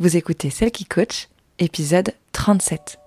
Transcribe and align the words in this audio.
Vous 0.00 0.16
écoutez 0.16 0.48
Celle 0.48 0.70
qui 0.70 0.84
coach, 0.84 1.28
épisode 1.58 2.12
37. 2.30 3.00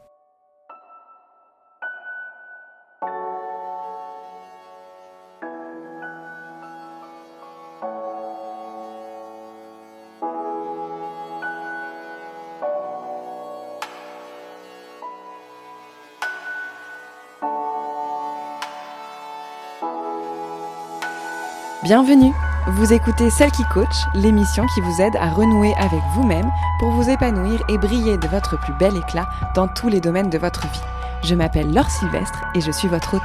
Bienvenue 21.84 22.34
Vous 22.68 22.94
écoutez 22.94 23.32
Celle 23.32 23.52
qui 23.52 23.64
coach, 23.74 24.06
l'émission 24.14 24.68
qui 24.68 24.82
vous 24.82 25.02
aide 25.02 25.16
à 25.16 25.32
renouer 25.32 25.74
avec 25.78 26.00
vous-même 26.14 26.48
pour 26.78 26.92
vous 26.92 27.10
épanouir 27.10 27.60
et 27.70 27.78
briller 27.80 28.20
de 28.20 28.28
votre 28.28 28.56
plus 28.60 28.74
bel 28.74 28.96
éclat 28.96 29.28
dans 29.56 29.68
tous 29.68 29.90
les 29.90 30.00
domaines 30.00 30.30
de 30.30 30.38
votre 30.38 30.68
vie. 30.68 30.80
Je 31.24 31.34
m'appelle 31.34 31.74
Laure 31.74 31.90
Sylvestre 31.90 32.44
et 32.54 32.62
je 32.62 32.70
suis 32.70 32.88
votre 32.88 33.16
hôte. 33.16 33.22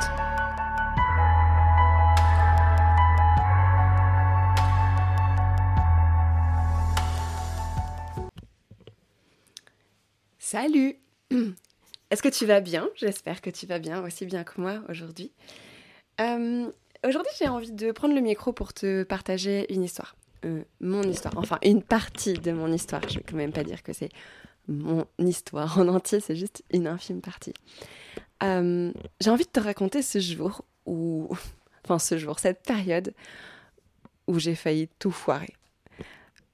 Salut 10.39 10.97
Est-ce 12.11 12.23
que 12.23 12.30
tu 12.30 12.47
vas 12.47 12.61
bien? 12.61 12.89
J'espère 12.95 13.42
que 13.42 13.50
tu 13.50 13.66
vas 13.66 13.80
bien, 13.80 14.03
aussi 14.03 14.25
bien 14.25 14.45
que 14.45 14.59
moi 14.59 14.80
aujourd'hui. 14.89 15.30
Euh, 16.23 16.70
Aujourd'hui, 17.05 17.32
j'ai 17.38 17.48
envie 17.48 17.73
de 17.73 17.92
prendre 17.92 18.14
le 18.14 18.20
micro 18.20 18.52
pour 18.52 18.73
te 18.73 19.02
partager 19.02 19.73
une 19.73 19.82
histoire. 19.82 20.16
Euh, 20.45 20.62
mon 20.80 21.02
histoire, 21.02 21.34
enfin 21.36 21.59
une 21.62 21.82
partie 21.82 22.34
de 22.34 22.52
mon 22.52 22.72
histoire. 22.72 23.02
Je 23.09 23.14
ne 23.14 23.19
vais 23.19 23.24
quand 23.28 23.36
même 23.36 23.52
pas 23.52 23.64
dire 23.64 23.82
que 23.82 23.92
c'est 23.92 24.10
mon 24.69 25.06
histoire 25.19 25.78
en 25.78 25.88
entier, 25.88 26.20
c'est 26.20 26.36
juste 26.36 26.64
une 26.72 26.86
infime 26.86 27.20
partie. 27.20 27.55
Euh, 28.42 28.92
j'ai 29.20 29.30
envie 29.30 29.44
de 29.44 29.50
te 29.50 29.61
raconter 29.61 30.03
ce 30.03 30.19
jour 30.19 30.64
où, 30.84 31.28
enfin 31.84 31.98
ce 31.98 32.19
jour, 32.19 32.38
cette 32.38 32.62
période 32.62 33.14
où 34.27 34.38
j'ai 34.38 34.55
failli 34.55 34.88
tout 34.98 35.10
foirer. 35.10 35.55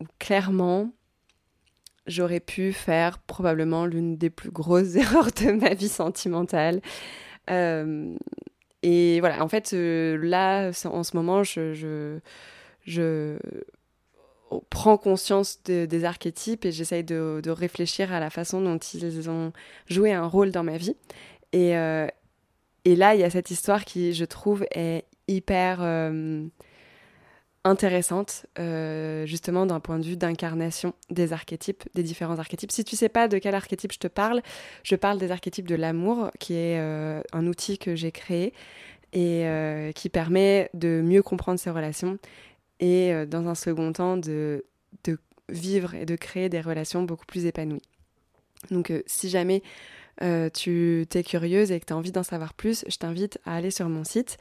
Où 0.00 0.06
clairement, 0.18 0.90
j'aurais 2.06 2.40
pu 2.40 2.72
faire 2.72 3.18
probablement 3.18 3.86
l'une 3.86 4.16
des 4.16 4.30
plus 4.30 4.50
grosses 4.50 4.94
erreurs 4.96 5.30
de 5.32 5.52
ma 5.52 5.74
vie 5.74 5.88
sentimentale. 5.88 6.80
Euh, 7.50 8.16
et 8.82 9.20
voilà, 9.20 9.42
en 9.44 9.48
fait, 9.48 9.72
euh, 9.72 10.18
là, 10.20 10.70
en 10.84 11.02
ce 11.04 11.16
moment, 11.16 11.44
je, 11.44 11.72
je, 11.72 12.18
je 12.84 13.38
prends 14.70 14.96
conscience 14.96 15.62
des 15.62 16.04
archétypes 16.04 16.64
et 16.64 16.72
j'essaye 16.72 17.04
de, 17.04 17.40
de, 17.42 17.50
réfléchir 17.50 18.12
à 18.12 18.20
la 18.20 18.30
façon 18.30 18.60
dont 18.60 18.78
ils 18.78 19.30
ont 19.30 19.52
joué 19.88 20.12
un 20.12 20.26
rôle 20.26 20.50
dans 20.50 20.64
ma 20.64 20.76
vie. 20.76 20.96
Et, 21.52 21.76
euh, 21.76 22.06
et 22.84 22.96
là, 22.96 23.14
il 23.14 23.20
y 23.20 23.24
a 23.24 23.30
cette 23.30 23.50
histoire 23.50 23.84
qui, 23.84 24.12
je 24.12 24.24
trouve, 24.24 24.64
est 24.72 25.04
hyper 25.28 25.78
euh, 25.80 26.44
intéressante, 27.64 28.46
euh, 28.58 29.24
justement 29.24 29.66
d'un 29.66 29.78
point 29.78 29.98
de 29.98 30.04
vue 30.04 30.16
d'incarnation 30.16 30.94
des 31.10 31.32
archétypes, 31.32 31.84
des 31.94 32.02
différents 32.02 32.38
archétypes. 32.38 32.72
Si 32.72 32.84
tu 32.84 32.96
sais 32.96 33.08
pas 33.08 33.28
de 33.28 33.38
quel 33.38 33.54
archétype 33.54 33.92
je 33.92 33.98
te 33.98 34.08
parle, 34.08 34.42
je 34.82 34.96
parle 34.96 35.18
des 35.18 35.30
archétypes 35.30 35.68
de 35.68 35.76
l'amour, 35.76 36.30
qui 36.40 36.54
est 36.54 36.78
euh, 36.80 37.22
un 37.32 37.46
outil 37.46 37.78
que 37.78 37.94
j'ai 37.94 38.10
créé 38.10 38.52
et 39.12 39.46
euh, 39.46 39.92
qui 39.92 40.08
permet 40.08 40.70
de 40.74 41.02
mieux 41.04 41.22
comprendre 41.22 41.60
ses 41.60 41.70
relations 41.70 42.18
et 42.80 43.26
dans 43.26 43.46
un 43.46 43.54
second 43.54 43.92
temps 43.92 44.16
de, 44.16 44.64
de, 45.04 45.16
vivre 45.48 45.94
et 45.94 46.04
de 46.04 46.16
créer 46.16 46.48
des 46.48 46.60
relations 46.60 47.04
beaucoup 47.04 47.26
plus 47.26 47.46
épanouies. 47.46 47.82
Donc 48.72 48.92
si 49.06 49.28
jamais 49.28 49.62
tu 50.52 51.06
t'es 51.08 51.22
curieuse 51.22 51.70
et 51.70 51.78
que 51.78 51.84
tu 51.84 51.92
as 51.92 51.96
envie 51.96 52.10
d'en 52.10 52.24
savoir 52.24 52.54
plus, 52.54 52.84
je 52.88 52.96
t'invite 52.96 53.38
à 53.44 53.54
aller 53.54 53.70
sur 53.70 53.88
mon 53.88 54.02
site 54.02 54.36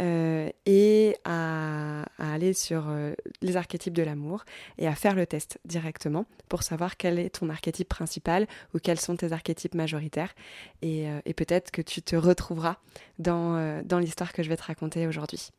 euh, 0.00 0.50
et 0.66 1.16
à, 1.24 2.04
aller 2.18 2.52
sur 2.52 2.86
euh, 2.88 3.14
les 3.42 3.56
archétypes 3.56 3.94
de 3.94 4.02
l'amour 4.02 4.44
et 4.78 4.86
à 4.86 4.94
faire 4.94 5.14
le 5.14 5.26
test 5.26 5.58
directement 5.64 6.26
pour 6.48 6.62
savoir 6.62 6.96
quel 6.96 7.18
est 7.18 7.30
ton 7.30 7.48
archétype 7.48 7.88
principal 7.88 8.46
ou 8.74 8.78
quels 8.78 9.00
sont 9.00 9.16
tes 9.16 9.32
archétypes 9.32 9.74
majoritaires. 9.74 10.34
Et, 10.82 11.06
et 11.24 11.34
peut-être 11.34 11.70
que 11.70 11.82
tu 11.82 12.02
te 12.02 12.16
retrouveras 12.16 12.76
dans, 13.18 13.82
dans 13.84 13.98
l'histoire 13.98 14.32
que 14.32 14.42
je 14.42 14.48
vais 14.48 14.56
te 14.56 14.64
raconter 14.64 15.06
aujourd'hui. 15.06 15.50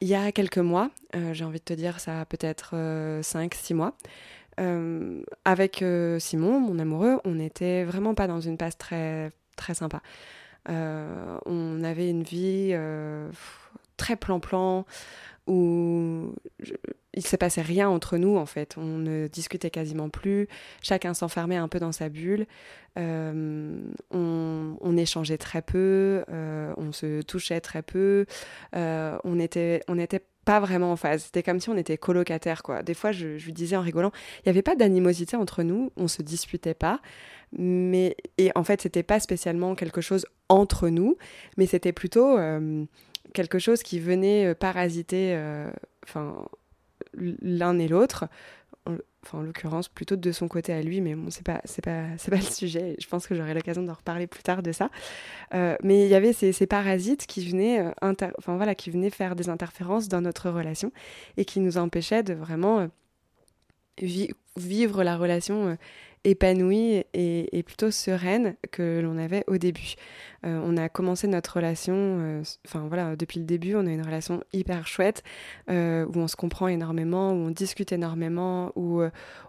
Il 0.00 0.08
y 0.08 0.14
a 0.14 0.32
quelques 0.32 0.58
mois, 0.58 0.90
j'ai 1.32 1.44
envie 1.44 1.60
de 1.60 1.64
te 1.64 1.74
dire 1.74 2.00
ça 2.00 2.24
peut-être 2.26 2.74
5-6 3.22 3.74
mois, 3.74 3.96
euh, 4.60 5.22
avec 5.44 5.82
euh, 5.82 6.18
Simon, 6.18 6.60
mon 6.60 6.78
amoureux, 6.78 7.20
on 7.24 7.32
n'était 7.32 7.84
vraiment 7.84 8.14
pas 8.14 8.26
dans 8.26 8.40
une 8.40 8.58
passe 8.58 8.76
très, 8.76 9.32
très 9.56 9.74
sympa. 9.74 10.02
Euh, 10.68 11.38
on 11.46 11.82
avait 11.82 12.08
une 12.10 12.22
vie 12.22 12.74
très 13.96 14.16
plan-plan 14.16 14.84
où 15.48 16.34
je, 16.60 16.74
il 17.14 17.26
se 17.26 17.34
passait 17.34 17.62
rien 17.62 17.88
entre 17.88 18.16
nous 18.16 18.36
en 18.36 18.46
fait. 18.46 18.76
On 18.78 18.98
ne 18.98 19.26
discutait 19.26 19.70
quasiment 19.70 20.08
plus. 20.08 20.48
Chacun 20.82 21.14
s'enfermait 21.14 21.56
un 21.56 21.68
peu 21.68 21.78
dans 21.78 21.92
sa 21.92 22.08
bulle. 22.08 22.46
on, 22.96 23.82
on, 24.12 24.96
échangeait 24.96 25.38
très 25.38 25.62
peu. 25.62 26.24
on 26.28 26.92
se 26.92 27.22
touchait 27.22 27.60
très 27.60 27.82
peu. 27.82 28.26
on 28.72 29.38
était, 29.38 29.82
on 29.88 29.98
était 29.98 30.22
pas 30.44 30.60
vraiment 30.60 30.92
en 30.92 30.96
phase. 30.96 31.24
C'était 31.24 31.42
comme 31.42 31.60
si 31.60 31.68
on 31.68 31.76
était 31.76 31.98
colocataires, 31.98 32.62
quoi. 32.62 32.82
Des 32.82 32.94
fois, 32.94 33.12
je, 33.12 33.28
lui 33.28 33.52
disais 33.52 33.76
en 33.76 33.80
rigolant, 33.80 34.12
il 34.38 34.42
n'y 34.46 34.50
avait 34.50 34.62
pas 34.62 34.76
d'animosité 34.76 35.36
entre 35.36 35.62
nous, 35.62 35.90
on 35.96 36.08
se 36.08 36.22
disputait 36.22 36.74
pas, 36.74 37.00
mais 37.52 38.16
et 38.38 38.50
en 38.54 38.64
fait, 38.64 38.82
c'était 38.82 39.02
pas 39.02 39.20
spécialement 39.20 39.74
quelque 39.74 40.00
chose 40.00 40.26
entre 40.48 40.88
nous, 40.88 41.16
mais 41.56 41.66
c'était 41.66 41.92
plutôt 41.92 42.38
euh, 42.38 42.84
quelque 43.34 43.58
chose 43.58 43.82
qui 43.82 44.00
venait 44.00 44.46
euh, 44.46 44.54
parasiter, 44.54 45.34
euh, 45.34 45.70
l'un 47.14 47.78
et 47.78 47.88
l'autre 47.88 48.26
enfin 48.86 49.38
en 49.38 49.42
l'occurrence 49.42 49.88
plutôt 49.88 50.16
de 50.16 50.32
son 50.32 50.48
côté 50.48 50.72
à 50.72 50.82
lui, 50.82 51.00
mais 51.00 51.14
bon, 51.14 51.30
c'est 51.30 51.44
pas, 51.44 51.60
c'est 51.64 51.82
pas, 51.82 52.04
c'est 52.18 52.30
pas 52.30 52.36
le 52.36 52.42
sujet. 52.42 52.96
Je 53.00 53.06
pense 53.06 53.26
que 53.26 53.34
j'aurai 53.34 53.54
l'occasion 53.54 53.82
d'en 53.82 53.94
reparler 53.94 54.26
plus 54.26 54.42
tard 54.42 54.62
de 54.62 54.72
ça. 54.72 54.90
Euh, 55.54 55.76
mais 55.82 56.04
il 56.04 56.10
y 56.10 56.14
avait 56.14 56.32
ces, 56.32 56.66
parasites 56.66 57.26
qui 57.26 57.46
venaient, 57.46 57.80
euh, 57.80 57.90
enfin 58.38 58.56
voilà, 58.56 58.74
qui 58.74 58.90
venaient 58.90 59.10
faire 59.10 59.36
des 59.36 59.48
interférences 59.48 60.08
dans 60.08 60.20
notre 60.20 60.50
relation 60.50 60.92
et 61.36 61.44
qui 61.44 61.60
nous 61.60 61.78
empêchaient 61.78 62.22
de 62.22 62.34
vraiment 62.34 62.80
euh, 62.80 62.88
vivre 64.56 65.04
la 65.04 65.16
relation 65.16 65.76
épanouie 66.24 67.04
et, 67.14 67.62
plutôt 67.64 67.90
sereine 67.90 68.54
que 68.70 69.00
l'on 69.02 69.18
avait 69.18 69.44
au 69.46 69.58
début. 69.58 69.94
Euh, 70.44 70.60
on 70.64 70.76
a 70.76 70.88
commencé 70.88 71.26
notre 71.28 71.56
relation, 71.56 71.94
euh, 71.96 72.42
enfin 72.66 72.86
voilà, 72.88 73.16
depuis 73.16 73.38
le 73.38 73.44
début, 73.44 73.74
on 73.76 73.86
a 73.86 73.90
une 73.90 74.02
relation 74.02 74.42
hyper 74.52 74.86
chouette 74.86 75.22
euh, 75.70 76.04
où 76.06 76.18
on 76.18 76.28
se 76.28 76.36
comprend 76.36 76.68
énormément, 76.68 77.32
où 77.32 77.46
on 77.46 77.50
discute 77.50 77.92
énormément, 77.92 78.72
où 78.76 79.02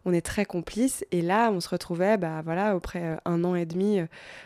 on 0.06 0.14
est 0.14 0.26
très 0.26 0.46
complices. 0.46 1.06
Et 1.12 1.22
là, 1.22 1.52
on 1.52 1.60
se 1.60 1.70
retrouvait, 1.70 2.18
bah 2.18 2.42
voilà, 2.44 2.70
après 2.70 3.18
un 3.26 3.44
an 3.44 3.56
et 3.56 3.66
demi 3.66 4.00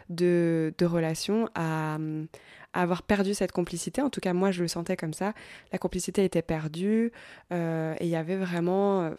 de, 0.09 0.73
de 0.77 0.85
relation 0.85 1.49
à 1.55 1.97
avoir 2.73 3.03
perdu 3.03 3.33
cette 3.33 3.51
complicité. 3.51 4.01
En 4.01 4.09
tout 4.09 4.19
cas, 4.21 4.33
moi, 4.33 4.51
je 4.51 4.61
le 4.61 4.67
sentais 4.67 4.97
comme 4.97 5.13
ça. 5.13 5.33
La 5.71 5.79
complicité 5.79 6.23
était 6.23 6.41
perdue 6.41 7.11
et 7.51 7.95
il 8.01 8.07
y 8.07 8.15
avait 8.15 8.38
vraiment 8.38 9.11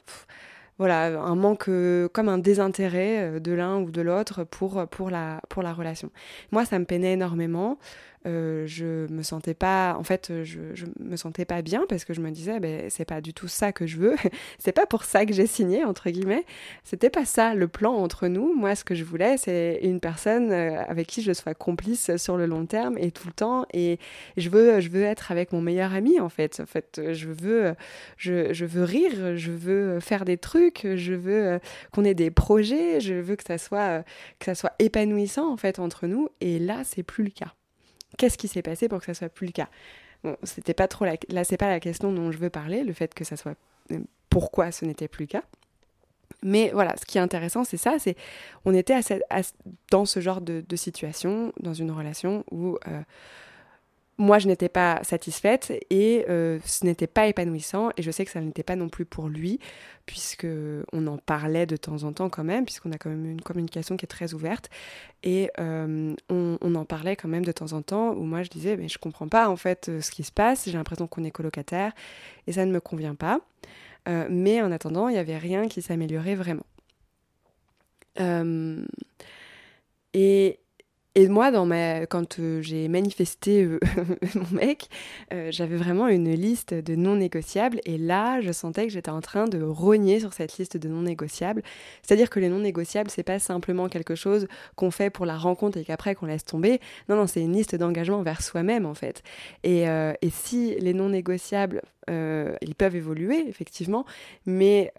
voilà, 0.78 1.20
un 1.20 1.34
manque, 1.34 1.68
euh, 1.68 2.08
comme 2.08 2.28
un 2.28 2.38
désintérêt 2.38 3.18
euh, 3.18 3.40
de 3.40 3.52
l'un 3.52 3.78
ou 3.78 3.90
de 3.90 4.00
l'autre 4.00 4.44
pour, 4.44 4.86
pour, 4.88 5.10
la, 5.10 5.40
pour 5.48 5.62
la 5.62 5.72
relation. 5.72 6.10
Moi, 6.52 6.64
ça 6.64 6.78
me 6.78 6.84
peinait 6.84 7.14
énormément. 7.14 7.78
Euh, 8.26 8.66
je 8.66 9.06
me 9.12 9.22
sentais 9.22 9.54
pas, 9.54 9.96
en 9.98 10.02
fait, 10.02 10.32
je, 10.44 10.74
je, 10.74 10.86
me 11.00 11.16
sentais 11.16 11.44
pas 11.44 11.62
bien 11.62 11.84
parce 11.88 12.04
que 12.04 12.14
je 12.14 12.20
me 12.20 12.30
disais, 12.30 12.58
ben, 12.60 12.90
c'est 12.90 13.04
pas 13.04 13.20
du 13.20 13.32
tout 13.32 13.48
ça 13.48 13.72
que 13.72 13.86
je 13.86 13.96
veux. 13.96 14.16
c'est 14.58 14.72
pas 14.72 14.86
pour 14.86 15.04
ça 15.04 15.24
que 15.24 15.32
j'ai 15.32 15.46
signé, 15.46 15.84
entre 15.84 16.10
guillemets. 16.10 16.44
C'était 16.84 17.10
pas 17.10 17.24
ça 17.24 17.54
le 17.54 17.68
plan 17.68 17.94
entre 17.94 18.28
nous. 18.28 18.54
Moi, 18.54 18.74
ce 18.74 18.84
que 18.84 18.94
je 18.94 19.04
voulais, 19.04 19.36
c'est 19.36 19.80
une 19.82 20.00
personne 20.00 20.50
euh, 20.52 20.82
avec 20.88 21.06
qui 21.06 21.22
je 21.22 21.32
sois 21.32 21.54
complice 21.54 22.16
sur 22.16 22.36
le 22.36 22.46
long 22.46 22.66
terme 22.66 22.98
et 22.98 23.10
tout 23.10 23.28
le 23.28 23.32
temps. 23.32 23.66
Et 23.72 23.98
je 24.36 24.50
veux, 24.50 24.80
je 24.80 24.88
veux 24.88 25.04
être 25.04 25.30
avec 25.30 25.52
mon 25.52 25.60
meilleur 25.60 25.94
ami, 25.94 26.20
en 26.20 26.28
fait. 26.28 26.60
En 26.60 26.66
fait, 26.66 27.00
je 27.12 27.28
veux, 27.28 27.74
je, 28.16 28.52
je 28.52 28.64
veux 28.64 28.84
rire, 28.84 29.36
je 29.36 29.52
veux 29.52 30.00
faire 30.00 30.24
des 30.24 30.38
trucs, 30.38 30.86
je 30.96 31.12
veux 31.14 31.46
euh, 31.46 31.58
qu'on 31.92 32.04
ait 32.04 32.14
des 32.14 32.30
projets, 32.30 33.00
je 33.00 33.14
veux 33.14 33.36
que 33.36 33.44
ça 33.44 33.58
soit, 33.58 34.02
que 34.38 34.46
ça 34.46 34.54
soit 34.54 34.72
épanouissant, 34.78 35.52
en 35.52 35.56
fait, 35.56 35.78
entre 35.78 36.06
nous. 36.06 36.28
Et 36.40 36.58
là, 36.58 36.82
c'est 36.84 37.02
plus 37.02 37.24
le 37.24 37.30
cas. 37.30 37.54
Qu'est-ce 38.18 38.36
qui 38.36 38.48
s'est 38.48 38.62
passé 38.62 38.88
pour 38.88 38.98
que 38.98 39.06
ça 39.06 39.14
soit 39.14 39.30
plus 39.30 39.46
le 39.46 39.52
cas 39.52 39.68
Bon, 40.24 40.36
c'était 40.42 40.74
pas 40.74 40.88
trop 40.88 41.04
la... 41.04 41.14
là, 41.30 41.44
c'est 41.44 41.56
pas 41.56 41.68
la 41.68 41.80
question 41.80 42.12
dont 42.12 42.30
je 42.32 42.38
veux 42.38 42.50
parler, 42.50 42.82
le 42.84 42.92
fait 42.92 43.14
que 43.14 43.24
ça 43.24 43.36
soit 43.36 43.54
euh, 43.92 44.00
pourquoi 44.28 44.72
ce 44.72 44.84
n'était 44.84 45.08
plus 45.08 45.22
le 45.24 45.28
cas. 45.28 45.44
Mais 46.42 46.70
voilà, 46.72 46.96
ce 46.96 47.04
qui 47.06 47.18
est 47.18 47.20
intéressant, 47.20 47.64
c'est 47.64 47.76
ça, 47.76 47.98
c'est 47.98 48.16
on 48.64 48.74
était 48.74 49.00
dans 49.90 50.04
ce 50.04 50.20
genre 50.20 50.40
de, 50.40 50.76
situation, 50.76 51.52
dans 51.60 51.74
une 51.74 51.90
relation 51.90 52.44
où 52.50 52.76
euh, 52.86 53.00
moi, 54.20 54.40
je 54.40 54.48
n'étais 54.48 54.68
pas 54.68 54.98
satisfaite 55.04 55.72
et 55.90 56.24
euh, 56.28 56.58
ce 56.64 56.84
n'était 56.84 57.06
pas 57.06 57.28
épanouissant. 57.28 57.90
Et 57.96 58.02
je 58.02 58.10
sais 58.10 58.24
que 58.24 58.32
ça 58.32 58.40
n'était 58.40 58.64
pas 58.64 58.74
non 58.74 58.88
plus 58.88 59.04
pour 59.04 59.28
lui, 59.28 59.60
puisque 60.06 60.46
on 60.92 61.06
en 61.06 61.18
parlait 61.18 61.66
de 61.66 61.76
temps 61.76 62.02
en 62.02 62.12
temps 62.12 62.28
quand 62.28 62.42
même, 62.42 62.64
puisqu'on 62.64 62.90
a 62.90 62.98
quand 62.98 63.10
même 63.10 63.24
une 63.30 63.40
communication 63.40 63.96
qui 63.96 64.04
est 64.04 64.08
très 64.08 64.34
ouverte. 64.34 64.70
Et 65.22 65.50
euh, 65.60 66.16
on, 66.28 66.74
en 66.74 66.84
parlait 66.84 67.14
quand 67.14 67.28
même 67.28 67.44
de 67.44 67.52
temps 67.52 67.72
en 67.72 67.82
temps, 67.82 68.10
où 68.10 68.24
moi 68.24 68.42
je 68.42 68.50
disais, 68.50 68.76
mais 68.76 68.88
je 68.88 68.98
comprends 68.98 69.28
pas 69.28 69.48
en 69.48 69.56
fait 69.56 69.88
euh, 69.88 70.00
ce 70.00 70.10
qui 70.10 70.24
se 70.24 70.32
passe. 70.32 70.64
J'ai 70.66 70.76
l'impression 70.76 71.06
qu'on 71.06 71.22
est 71.22 71.30
colocataire 71.30 71.92
et 72.48 72.52
ça 72.52 72.66
ne 72.66 72.72
me 72.72 72.80
convient 72.80 73.14
pas. 73.14 73.40
mais 74.30 74.62
en 74.62 74.72
attendant, 74.72 75.08
il 75.08 75.12
n'y 75.12 75.18
avait 75.18 75.38
rien 75.38 75.68
qui 75.68 75.80
s'améliorait 75.82 76.34
vraiment. 76.34 76.66
et 80.14 80.58
et 81.18 81.26
moi, 81.26 81.50
quand 82.06 82.38
euh, 82.38 82.62
j'ai 82.62 82.86
manifesté 82.86 83.64
euh, 83.64 83.80
mon 84.36 84.56
mec, 84.56 84.88
euh, 85.32 85.48
j'avais 85.50 85.74
vraiment 85.74 86.06
une 86.06 86.32
liste 86.32 86.72
de 86.72 86.94
non 86.94 87.16
négociables. 87.16 87.80
Et 87.86 87.98
là, 87.98 88.40
je 88.40 88.52
sentais 88.52 88.86
que 88.86 88.92
j'étais 88.92 89.10
en 89.10 89.20
train 89.20 89.46
de 89.46 89.60
rogner 89.60 90.20
sur 90.20 90.32
cette 90.32 90.58
liste 90.58 90.76
de 90.76 90.88
non 90.88 91.02
négociables. 91.02 91.64
C'est-à-dire 92.02 92.30
que 92.30 92.38
les 92.38 92.48
non 92.48 92.60
négociables, 92.60 93.10
c'est 93.10 93.24
pas 93.24 93.40
simplement 93.40 93.88
quelque 93.88 94.14
chose 94.14 94.46
qu'on 94.76 94.92
fait 94.92 95.10
pour 95.10 95.26
la 95.26 95.36
rencontre 95.36 95.78
et 95.78 95.84
qu'après 95.84 96.14
qu'on 96.14 96.26
laisse 96.26 96.44
tomber. 96.44 96.78
Non, 97.08 97.16
non, 97.16 97.26
c'est 97.26 97.42
une 97.42 97.52
liste 97.52 97.74
d'engagement 97.74 98.22
vers 98.22 98.40
soi-même, 98.40 98.86
en 98.86 98.94
fait. 98.94 99.24
Et, 99.64 99.86
et, 99.86 100.30
si 100.30 100.76
les 100.78 100.94
non 100.94 101.08
négociables, 101.08 101.82
ils 102.08 102.74
peuvent 102.76 102.94
évoluer, 102.94 103.44
effectivement, 103.48 104.04
mais 104.46 104.92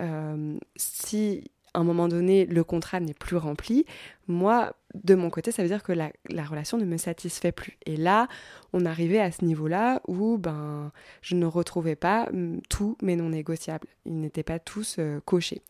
si 0.75 1.49
un 1.79 1.83
moment 1.83 2.07
donné, 2.07 2.45
le 2.45 2.63
contrat 2.63 2.99
n'est 2.99 3.13
plus 3.13 3.37
rempli, 3.37 3.85
moi, 4.27 4.73
de 4.93 5.15
mon 5.15 5.29
côté, 5.29 5.51
ça 5.51 5.63
veut 5.63 5.69
dire 5.69 5.83
que 5.83 5.91
la, 5.91 6.11
relation 6.43 6.77
ne 6.77 6.85
me 6.85 6.97
satisfait 6.97 7.51
plus. 7.51 7.77
Et 7.85 7.97
là, 7.97 8.27
on 8.73 8.85
arrivait 8.85 9.19
à 9.19 9.31
ce 9.31 9.43
niveau-là 9.43 10.01
où 10.07 10.37
ben, 10.37 10.91
je 11.21 11.35
ne 11.35 11.45
retrouvais 11.45 11.95
pas 11.95 12.29
mm, 12.31 12.61
tous 12.69 12.97
mes 13.01 13.15
non 13.15 13.29
négociables. 13.29 13.87
Ils 14.05 14.19
n'étaient 14.19 14.43
pas 14.43 14.59
tous 14.59 14.97
euh, 14.99 15.19
cochés. 15.25 15.61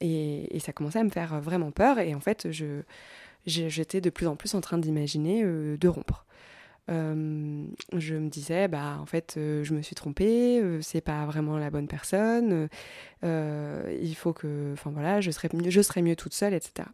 Et, 0.00 0.58
ça 0.58 0.72
commençait 0.72 0.98
à 0.98 1.04
me 1.04 1.10
faire 1.10 1.40
vraiment 1.40 1.70
peur. 1.70 1.98
Et 1.98 2.14
en 2.14 2.20
fait, 2.20 2.50
je, 2.50 2.82
j'étais 3.46 4.00
de 4.00 4.10
plus 4.10 4.26
en 4.26 4.36
plus 4.36 4.54
en 4.54 4.60
train 4.60 4.78
d'imaginer 4.78 5.42
euh, 5.44 5.76
de 5.76 5.88
rompre. 5.88 6.26
Euh, 6.90 7.64
je 7.96 8.14
me 8.16 8.28
disais, 8.28 8.66
bah 8.68 8.98
en 9.00 9.06
fait, 9.06 9.34
euh, 9.36 9.62
je 9.62 9.72
me 9.74 9.82
suis 9.82 9.94
trompée, 9.94 10.60
euh, 10.60 10.80
c'est 10.82 11.00
pas 11.00 11.24
vraiment 11.26 11.56
la 11.56 11.70
bonne 11.70 11.86
personne, 11.86 12.68
il 13.22 14.14
faut 14.16 14.32
que, 14.32 14.72
enfin 14.72 14.90
voilà, 14.90 15.20
je 15.20 15.30
serais 15.30 15.48
mieux, 15.52 15.70
je 15.70 15.80
serais 15.80 16.02
mieux 16.02 16.16
toute 16.16 16.34
seule, 16.34 16.54
etc. 16.54 16.88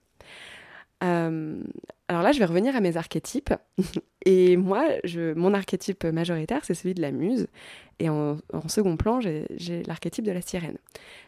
alors 1.01 2.23
là, 2.23 2.33
je 2.33 2.39
vais 2.39 2.45
revenir 2.45 2.75
à 2.77 2.81
mes 2.81 2.97
archétypes. 2.97 3.55
Et 4.25 4.57
moi, 4.57 4.85
je, 5.05 5.33
mon 5.35 5.55
archétype 5.55 6.05
majoritaire, 6.05 6.65
c'est 6.65 6.75
celui 6.75 6.95
de 6.95 7.01
la 7.01 7.13
muse. 7.13 7.47
Et 7.99 8.09
en 8.11 8.39
second 8.67 8.97
plan, 8.97 9.21
j'ai 9.21 9.83
l'archétype 9.87 10.25
de 10.25 10.33
la 10.33 10.43
sirène. 10.43 10.77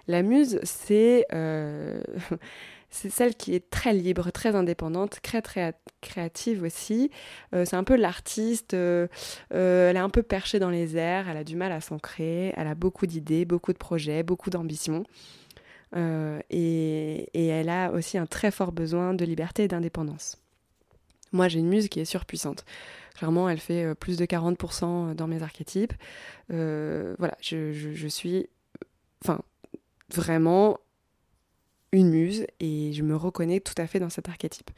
La 0.07 0.23
muse, 0.23 0.61
c'est 0.65 1.27
c'est 2.91 3.11
celle 3.11 3.35
qui 3.37 3.55
est 3.55 3.71
très 3.71 3.95
libre, 3.95 4.31
très 4.31 4.57
indépendante, 4.57 5.21
très, 5.23 5.43
très 5.43 5.75
créative 6.01 6.65
aussi. 6.65 7.11
Euh, 7.55 7.65
c'est 7.65 7.77
un 7.77 7.85
peu 7.85 7.97
l'artiste, 7.97 8.75
euh, 8.75 9.07
euh, 9.55 9.91
elle 9.91 9.97
est 9.97 10.01
un 10.01 10.11
peu 10.11 10.23
perchée 10.23 10.59
dans 10.59 10.71
les 10.71 10.97
airs, 10.97 11.29
elle 11.29 11.37
a 11.37 11.45
du 11.45 11.57
mal 11.57 11.73
à 11.73 11.81
s'ancrer, 11.81 12.53
elle 12.57 12.67
a 12.67 12.75
beaucoup 12.75 13.07
d'idées, 13.07 13.45
beaucoup 13.45 13.73
de 13.73 13.79
projets, 13.79 14.23
beaucoup 14.23 14.51
d'ambitions. 14.51 15.05
Et, 15.93 17.29
et, 17.35 17.47
elle 17.49 17.69
a 17.69 17.91
aussi 17.91 18.17
un 18.17 18.27
très 18.27 18.53
fort 18.53 18.71
besoin 18.71 19.13
de 19.13 19.25
liberté 19.25 19.65
et 19.65 19.69
d'indépendance. 19.69 20.37
Moi, 21.33 21.49
j'ai 21.49 21.59
une 21.59 21.69
muse 21.69 21.89
qui 21.89 21.99
est 21.99 22.05
surpuissante. 22.05 22.65
Clairement, 23.17 23.49
elle 23.49 23.59
fait 23.59 23.97
plus 23.97 24.17
de 24.17 24.25
40% 24.25 25.15
dans 25.15 25.27
mes 25.27 25.43
archétypes. 25.43 25.93
voilà, 26.49 27.37
je, 27.41 27.73
je, 27.73 27.93
je 27.93 28.07
suis 28.07 28.49
enfin, 29.25 29.41
vraiment 30.15 30.79
une 31.93 32.11
muse 32.11 32.47
et 32.61 32.93
je 32.93 33.03
me 33.03 33.17
reconnais 33.17 33.61
tout 33.61 33.75
à 33.77 33.87
fait 33.87 33.99
dans 33.99 34.11
cet 34.11 34.29
archétype. 34.29 34.71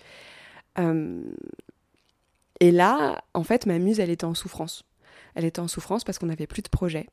Euh, 0.78 1.22
et 2.60 2.70
là, 2.70 3.22
en 3.34 3.44
fait, 3.44 3.66
ma 3.66 3.78
muse, 3.78 4.00
elle 4.00 4.10
était 4.10 4.24
en 4.24 4.34
souffrance. 4.34 4.84
Elle 5.34 5.44
était 5.44 5.60
en 5.60 5.68
souffrance 5.68 6.04
parce 6.04 6.18
qu'on 6.18 6.26
n'avait 6.26 6.46
plus 6.46 6.62
de 6.62 6.68
projet. 6.68 7.06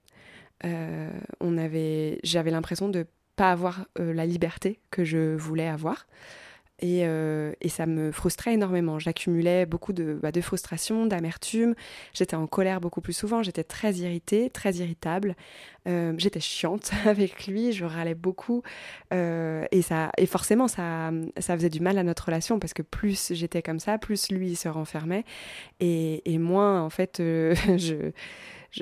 Euh, 0.66 1.10
on 1.40 1.58
avait, 1.58 2.20
j'avais 2.24 2.52
l'impression 2.52 2.90
de 2.90 3.06
pas 3.36 3.52
avoir 3.52 3.88
euh, 3.98 4.14
la 4.14 4.26
liberté 4.26 4.80
que 4.92 5.04
je 5.04 5.36
voulais 5.36 5.68
avoir. 5.68 6.08
Euh, 6.84 7.54
et, 7.62 7.70
ça 7.70 7.86
me 7.86 8.12
frustrait 8.12 8.54
énormément. 8.54 9.00
J'accumulais 9.00 9.66
beaucoup 9.66 9.94
de, 9.94 10.18
bah, 10.22 10.32
de 10.32 10.42
frustration, 10.42 11.06
d'amertume. 11.06 11.76
J'étais 12.14 12.36
en 12.36 12.48
colère 12.48 12.82
beaucoup 12.82 13.02
plus 13.02 13.14
souvent. 13.14 13.44
J'étais 13.44 13.64
très 13.64 13.94
irritée, 13.96 14.50
très 14.50 14.74
irritable. 14.76 15.36
Euh, 15.88 16.14
j'étais 16.18 16.40
chiante 16.40 16.92
avec 17.06 17.48
lui. 17.48 17.72
Je 17.74 17.86
râlais 17.86 18.16
beaucoup. 18.16 18.64
Euh, 19.14 19.66
et, 19.72 19.82
ça, 19.82 20.12
et 20.18 20.26
forcément, 20.26 20.68
ça, 20.68 21.12
ça 21.38 21.56
faisait 21.56 21.70
du 21.70 21.80
mal 21.80 21.98
à 21.98 22.04
notre 22.04 22.26
relation 22.26 22.60
parce 22.60 22.74
que 22.74 22.82
plus 22.82 23.34
j'étais 23.34 23.62
comme 23.62 23.80
ça, 23.80 23.98
plus 23.98 24.32
lui 24.32 24.56
se 24.56 24.70
renfermait. 24.70 25.26
Et, 25.80 26.38
moins, 26.40 26.82
en 26.82 26.90
fait, 26.90 27.18
je 27.20 28.12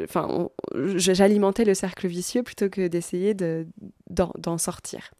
enfin, 0.04 0.50
j'alimentais 0.76 1.64
le 1.64 1.74
cercle 1.74 2.08
vicieux 2.08 2.44
plutôt 2.44 2.70
que 2.70 2.88
d'essayer 2.88 3.34
d'en 4.10 4.58
sortir. 4.58 5.12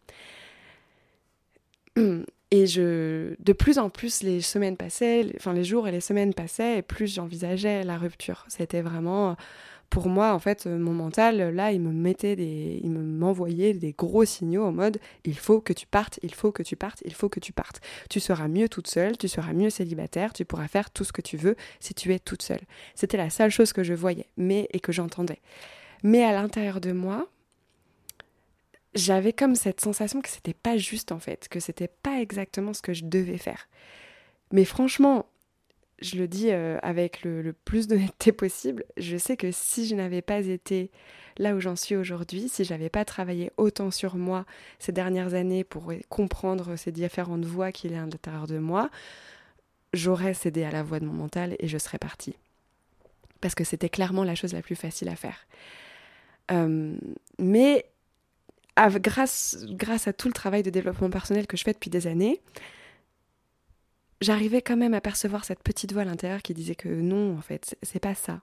Et 2.50 2.66
je, 2.66 3.34
de 3.40 3.52
plus 3.52 3.78
en 3.78 3.90
plus, 3.90 4.22
les 4.22 4.40
semaines 4.40 4.76
passaient, 4.76 5.26
enfin 5.36 5.52
les 5.52 5.64
jours 5.64 5.86
et 5.86 5.92
les 5.92 6.00
semaines 6.00 6.32
passaient, 6.32 6.78
et 6.78 6.82
plus 6.82 7.12
j'envisageais 7.14 7.84
la 7.84 7.98
rupture. 7.98 8.46
C'était 8.48 8.80
vraiment, 8.80 9.36
pour 9.90 10.08
moi, 10.08 10.32
en 10.32 10.38
fait, 10.38 10.66
mon 10.66 10.92
mental, 10.92 11.54
là, 11.54 11.72
il 11.72 11.80
me 11.80 11.92
mettait 11.92 12.36
des, 12.36 12.80
il 12.82 12.90
m'envoyait 12.90 13.74
des 13.74 13.92
gros 13.92 14.24
signaux 14.24 14.64
en 14.64 14.72
mode, 14.72 14.98
il 15.24 15.36
faut 15.38 15.60
que 15.60 15.74
tu 15.74 15.86
partes, 15.86 16.18
il 16.22 16.34
faut 16.34 16.50
que 16.50 16.62
tu 16.62 16.74
partes, 16.74 17.02
il 17.04 17.12
faut 17.12 17.28
que 17.28 17.40
tu 17.40 17.52
partes. 17.52 17.82
Tu 18.08 18.18
seras 18.18 18.48
mieux 18.48 18.70
toute 18.70 18.88
seule, 18.88 19.18
tu 19.18 19.28
seras 19.28 19.52
mieux 19.52 19.68
célibataire, 19.68 20.32
tu 20.32 20.46
pourras 20.46 20.68
faire 20.68 20.90
tout 20.90 21.04
ce 21.04 21.12
que 21.12 21.22
tu 21.22 21.36
veux 21.36 21.56
si 21.80 21.92
tu 21.92 22.14
es 22.14 22.18
toute 22.18 22.42
seule. 22.42 22.62
C'était 22.94 23.18
la 23.18 23.28
seule 23.28 23.50
chose 23.50 23.74
que 23.74 23.82
je 23.82 23.92
voyais, 23.92 24.26
mais 24.38 24.68
et 24.72 24.80
que 24.80 24.92
j'entendais. 24.92 25.40
Mais 26.02 26.24
à 26.24 26.32
l'intérieur 26.32 26.80
de 26.80 26.92
moi, 26.92 27.28
j'avais 28.94 29.32
comme 29.32 29.54
cette 29.54 29.80
sensation 29.80 30.20
que 30.20 30.28
c'était 30.28 30.54
pas 30.54 30.76
juste 30.76 31.12
en 31.12 31.18
fait, 31.18 31.48
que 31.48 31.60
c'était 31.60 31.88
pas 31.88 32.20
exactement 32.20 32.72
ce 32.72 32.82
que 32.82 32.92
je 32.92 33.04
devais 33.04 33.38
faire. 33.38 33.68
Mais 34.52 34.64
franchement, 34.64 35.26
je 36.00 36.16
le 36.16 36.28
dis 36.28 36.50
euh, 36.50 36.78
avec 36.82 37.22
le, 37.22 37.52
plus 37.52 37.86
d'honnêteté 37.86 38.32
possible, 38.32 38.84
je 38.96 39.16
sais 39.16 39.36
que 39.36 39.50
si 39.50 39.86
je 39.86 39.94
n'avais 39.94 40.22
pas 40.22 40.40
été 40.46 40.90
là 41.38 41.54
où 41.54 41.60
j'en 41.60 41.76
suis 41.76 41.96
aujourd'hui, 41.96 42.48
si 42.48 42.64
j'avais 42.64 42.88
pas 42.88 43.04
travaillé 43.04 43.50
autant 43.56 43.90
sur 43.90 44.16
moi 44.16 44.44
ces 44.78 44.92
dernières 44.92 45.34
années 45.34 45.64
pour 45.64 45.92
comprendre 46.08 46.76
ces 46.76 46.92
différentes 46.92 47.44
voix 47.44 47.72
qu'il 47.72 47.92
y 47.92 47.94
a 47.94 48.02
à 48.02 48.06
l'intérieur 48.06 48.46
de 48.46 48.58
moi, 48.58 48.90
j'aurais 49.92 50.34
cédé 50.34 50.64
à 50.64 50.70
la 50.70 50.82
voix 50.82 51.00
de 51.00 51.04
mon 51.04 51.12
mental 51.12 51.56
et 51.58 51.68
je 51.68 51.78
serais 51.78 51.98
partie. 51.98 52.36
Parce 53.40 53.54
que 53.54 53.64
c'était 53.64 53.88
clairement 53.88 54.24
la 54.24 54.34
chose 54.34 54.52
la 54.52 54.62
plus 54.62 54.74
facile 54.74 55.08
à 55.08 55.16
faire. 55.16 55.46
Euh, 56.50 56.96
mais 57.38 57.84
grâce, 58.98 59.56
à 60.06 60.12
tout 60.12 60.28
le 60.28 60.34
travail 60.34 60.62
de 60.62 60.70
développement 60.70 61.10
personnel 61.10 61.46
que 61.46 61.56
je 61.56 61.64
fais 61.64 61.72
depuis 61.72 61.90
des 61.90 62.06
années, 62.06 62.40
j'arrivais 64.20 64.62
quand 64.62 64.76
même 64.76 64.94
à 64.94 65.00
percevoir 65.00 65.44
cette 65.44 65.62
petite 65.62 65.92
voix 65.92 66.02
à 66.02 66.04
l'intérieur 66.04 66.42
qui 66.42 66.54
disait 66.54 66.74
que 66.74 66.88
non, 66.88 67.36
en 67.36 67.40
fait, 67.40 67.76
c'est 67.82 68.00
pas 68.00 68.14
ça. 68.14 68.42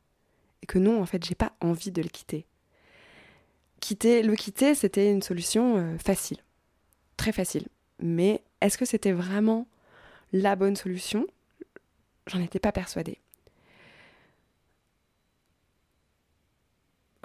Et 0.62 0.66
que 0.66 0.80
non, 0.80 1.02
en 1.02 1.06
fait, 1.06 1.24
j'ai 1.24 1.36
pas 1.36 1.54
envie 1.62 1.92
de 1.92 2.02
le 2.02 2.10
quitter. 2.10 2.46
Quitter, 3.80 4.24
le 4.24 4.36
quitter, 4.36 4.74
c'était 4.76 5.12
une 5.12 5.22
solution 5.22 5.78
euh, 5.78 5.98
facile. 5.98 6.38
Très 7.18 7.32
facile. 7.32 7.68
Mais 8.00 8.42
est-ce 8.62 8.78
que 8.78 8.86
c'était 8.86 9.12
vraiment 9.12 9.68
la 10.34 10.56
bonne 10.56 10.76
solution? 10.76 11.28
J'en 12.28 12.42
étais 12.42 12.60
pas 12.60 12.72
persuadée. 12.72 13.20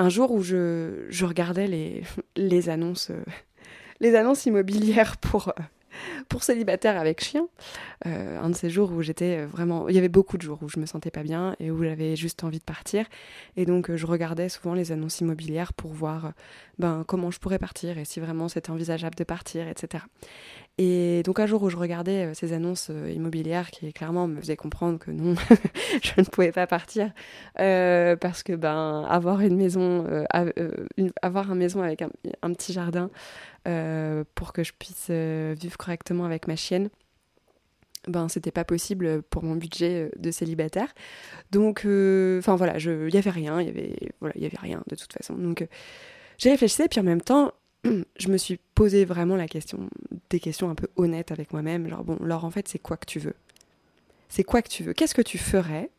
Un 0.01 0.09
jour 0.09 0.33
où 0.33 0.43
je, 0.43 1.05
je 1.11 1.27
regardais 1.27 1.67
les, 1.67 2.03
les 2.35 2.71
annonces, 2.71 3.11
euh, 3.11 3.23
les 4.01 4.15
annonces 4.15 4.47
immobilières 4.47 5.19
pour, 5.19 5.49
euh, 5.49 5.63
pour 6.31 6.43
célibataire 6.43 6.99
avec 6.99 7.23
chien, 7.23 7.47
euh, 8.07 8.41
un 8.41 8.49
de 8.49 8.55
ces 8.55 8.71
jours 8.71 8.93
où 8.93 9.03
j'étais 9.03 9.45
vraiment, 9.45 9.91
il 9.91 9.95
y 9.95 9.99
avait 9.99 10.09
beaucoup 10.09 10.39
de 10.39 10.43
jours 10.43 10.59
où 10.63 10.71
je 10.71 10.81
me 10.81 10.87
sentais 10.87 11.11
pas 11.11 11.23
bien 11.23 11.55
et 11.61 11.71
où 11.71 11.85
j'avais 11.85 12.17
juste 12.17 12.45
envie 12.45 12.61
de 12.61 12.65
partir, 12.65 13.05
et 13.59 13.67
donc 13.67 13.95
je 13.95 14.07
regardais 14.07 14.49
souvent 14.49 14.73
les 14.73 14.91
annonces 14.91 15.21
immobilières 15.21 15.75
pour 15.75 15.93
voir 15.93 16.33
ben 16.79 17.05
comment 17.07 17.31
je 17.31 17.39
pourrais 17.39 17.59
partir 17.59 17.99
et 17.99 18.07
si 18.07 18.21
vraiment 18.21 18.49
c'était 18.49 18.71
envisageable 18.71 19.17
de 19.17 19.25
partir, 19.25 19.69
etc. 19.69 20.05
Et 20.79 21.23
donc 21.25 21.41
un 21.41 21.47
jour 21.47 21.63
où 21.63 21.69
je 21.69 21.77
regardais 21.77 22.27
euh, 22.27 22.35
ces 22.35 22.55
annonces 22.55 22.89
euh, 22.91 23.11
immobilières 23.11 23.71
qui 23.71 23.93
clairement 23.93 24.27
me 24.27 24.41
faisaient 24.41 24.57
comprendre 24.57 24.99
que 24.99 25.11
non, 25.11 25.35
je 26.03 26.13
ne 26.17 26.25
pouvais 26.25 26.53
pas 26.53 26.67
partir 26.67 27.13
euh, 27.59 28.17
parce 28.17 28.43
que 28.43 28.55
ben 28.55 29.05
avoir 29.09 29.41
une 29.41 29.57
maison, 29.57 30.07
avoir 31.21 31.55
maison 31.55 31.83
avec 31.83 32.03
un, 32.03 32.53
petit 32.55 32.73
jardin 32.73 33.11
pour 34.35 34.53
que 34.53 34.65
je 34.65 34.73
puisse 34.73 35.11
vivre 35.11 35.77
correctement 35.77 36.25
avec 36.25 36.49
ma 36.49 36.57
chienne, 36.57 36.89
ben 38.09 38.29
c'était 38.29 38.51
pas 38.51 38.65
possible 38.65 39.23
pour 39.23 39.43
mon 39.43 39.57
budget 39.57 40.11
de 40.17 40.31
célibataire. 40.31 40.95
Donc, 41.51 41.81
enfin 41.81 42.57
voilà, 42.57 42.79
il 42.79 43.13
y 43.13 43.19
avait 43.19 43.31
rien, 43.31 43.61
il 43.61 43.67
y 43.67 43.71
avait 43.71 43.97
voilà, 44.21 44.35
il 44.37 44.43
y 44.43 44.47
avait 44.47 44.59
rien 44.59 44.83
de 44.89 44.97
toute 44.97 45.13
façon. 45.13 45.35
Donc, 45.35 45.67
j'ai 46.39 46.51
réfléchi, 46.51 46.89
puis 46.89 47.01
en 47.01 47.05
même 47.05 47.21
temps, 47.21 47.53
je 47.85 48.29
me 48.29 48.37
suis 48.37 48.59
posé 48.75 49.05
vraiment 49.05 49.37
la 49.37 49.49
question, 49.49 49.89
des 50.29 50.41
questions 50.41 50.71
un 50.71 50.75
peu 50.75 50.89
honnêtes 50.97 51.33
avec 51.33 51.53
moi-même. 51.53 51.89
Genre 51.89 52.05
bon, 52.05 52.17
alors 52.23 52.45
en 52.45 52.51
fait, 52.51 52.69
c'est 52.69 52.79
quoi 52.79 52.97
que 52.97 53.07
tu 53.07 53.19
veux? 53.19 53.35
C'est 54.29 54.45
quoi 54.45 54.63
que 54.63 54.69
tu 54.69 54.83
veux? 54.83 54.93
Qu'est-ce 54.93 55.15
que 55.15 55.23
tu 55.23 55.39
ferais 55.39 55.91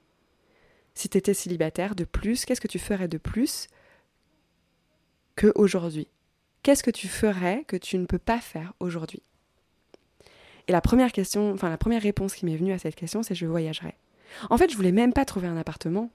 si 0.94 1.10
tu 1.10 1.18
étais 1.18 1.34
célibataire 1.34 1.96
de 1.96 2.04
plus? 2.04 2.46
Qu'est-ce 2.46 2.62
que 2.62 2.68
tu 2.68 2.80
ferais 2.80 3.08
de 3.08 3.18
plus 3.18 3.68
que 5.36 5.52
aujourd'hui? 5.56 6.08
Qu'est-ce 6.64 6.84
que 6.84 6.92
tu 6.92 7.08
ferais 7.08 7.64
que 7.68 7.78
tu 7.78 7.98
ne 7.98 8.06
peux 8.06 8.20
pas 8.20 8.40
faire 8.40 8.74
aujourd'hui? 8.80 9.24
Et 10.68 10.72
la 10.72 10.82
première 10.82 11.12
question, 11.12 11.52
enfin 11.52 11.70
la 11.70 11.78
première 11.78 12.04
réponse 12.04 12.36
qui 12.36 12.46
m'est 12.46 12.56
venue 12.56 12.72
à 12.72 12.78
cette 12.78 12.96
question, 12.96 13.24
c'est 13.24 13.36
je 13.36 13.48
voyagerai. 13.48 13.96
En 14.50 14.58
fait, 14.58 14.72
je 14.72 14.78
voulais 14.78 14.92
même 14.92 15.12
pas 15.12 15.26
trouver 15.26 15.48
un 15.48 15.58
appartement. 15.58 16.12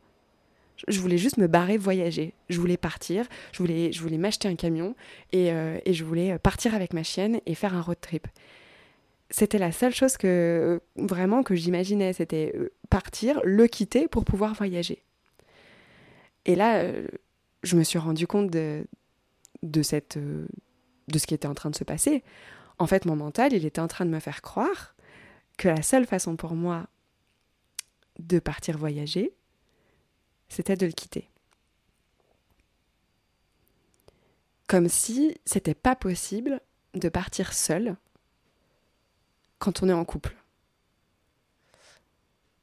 Je 0.88 1.00
voulais 1.00 1.18
juste 1.18 1.38
me 1.38 1.47
barrer 1.47 1.78
voyager. 1.78 2.35
Je 2.49 2.61
voulais 2.61 2.76
partir, 2.76 3.26
je 3.52 3.59
voulais, 3.59 3.92
je 3.92 4.02
voulais 4.02 4.18
m'acheter 4.18 4.49
un 4.49 4.56
camion 4.56 4.95
et, 5.33 5.52
euh, 5.52 5.78
je 5.87 6.04
voulais 6.04 6.38
partir 6.38 6.75
avec 6.75 6.92
ma 6.92 7.02
chienne 7.02 7.40
et 7.47 7.54
faire 7.54 7.75
un 7.75 7.80
road 7.80 7.99
trip. 8.00 8.26
C'était 9.30 9.59
la 9.59 9.73
seule 9.73 9.95
chose 9.95 10.16
que 10.16 10.80
vraiment 10.97 11.42
que 11.42 11.54
j'imaginais, 11.54 12.12
c'était 12.12 12.52
euh, 12.54 12.73
partir, 12.90 13.40
le 13.45 13.66
quitter 13.66 14.06
pour 14.06 14.25
pouvoir 14.25 14.54
voyager. 14.54 15.02
Et 16.45 16.54
là, 16.54 16.76
euh, 16.76 17.09
je 17.64 17.76
me 17.76 17.83
suis 17.83 17.99
rendu 17.99 18.26
compte 18.26 18.50
de, 18.50 18.87
de, 19.62 19.83
cette, 19.83 20.16
euh, 20.16 20.47
de 21.09 21.18
ce 21.18 21.26
qui 21.26 21.35
était 21.35 21.49
en 21.49 21.54
train 21.54 21.71
de 21.71 21.76
se 21.76 21.85
passer. 21.85 22.23
En 22.78 22.87
fait, 22.87 23.04
mon 23.04 23.16
mental, 23.16 23.52
il 23.52 23.66
était 23.66 23.80
en 23.80 23.88
train 23.88 24.06
de 24.06 24.11
me 24.11 24.21
faire 24.21 24.42
croire 24.42 24.95
que 25.59 25.68
la 25.68 25.83
seule 25.83 26.06
façon 26.06 26.37
pour 26.37 26.54
moi 26.54 26.87
de 28.21 28.38
partir 28.38 28.78
voyager, 28.78 29.33
c'était 30.48 30.76
de 30.76 30.86
le 30.86 30.92
quitter. 30.92 31.28
Comme 34.68 34.88
si 34.88 35.38
c'était 35.44 35.74
pas 35.74 35.94
possible 35.94 36.60
de 36.94 37.08
partir 37.08 37.52
seul 37.52 37.96
quand 39.58 39.82
on 39.82 39.88
est 39.88 39.92
en 39.92 40.04
couple. 40.04 40.34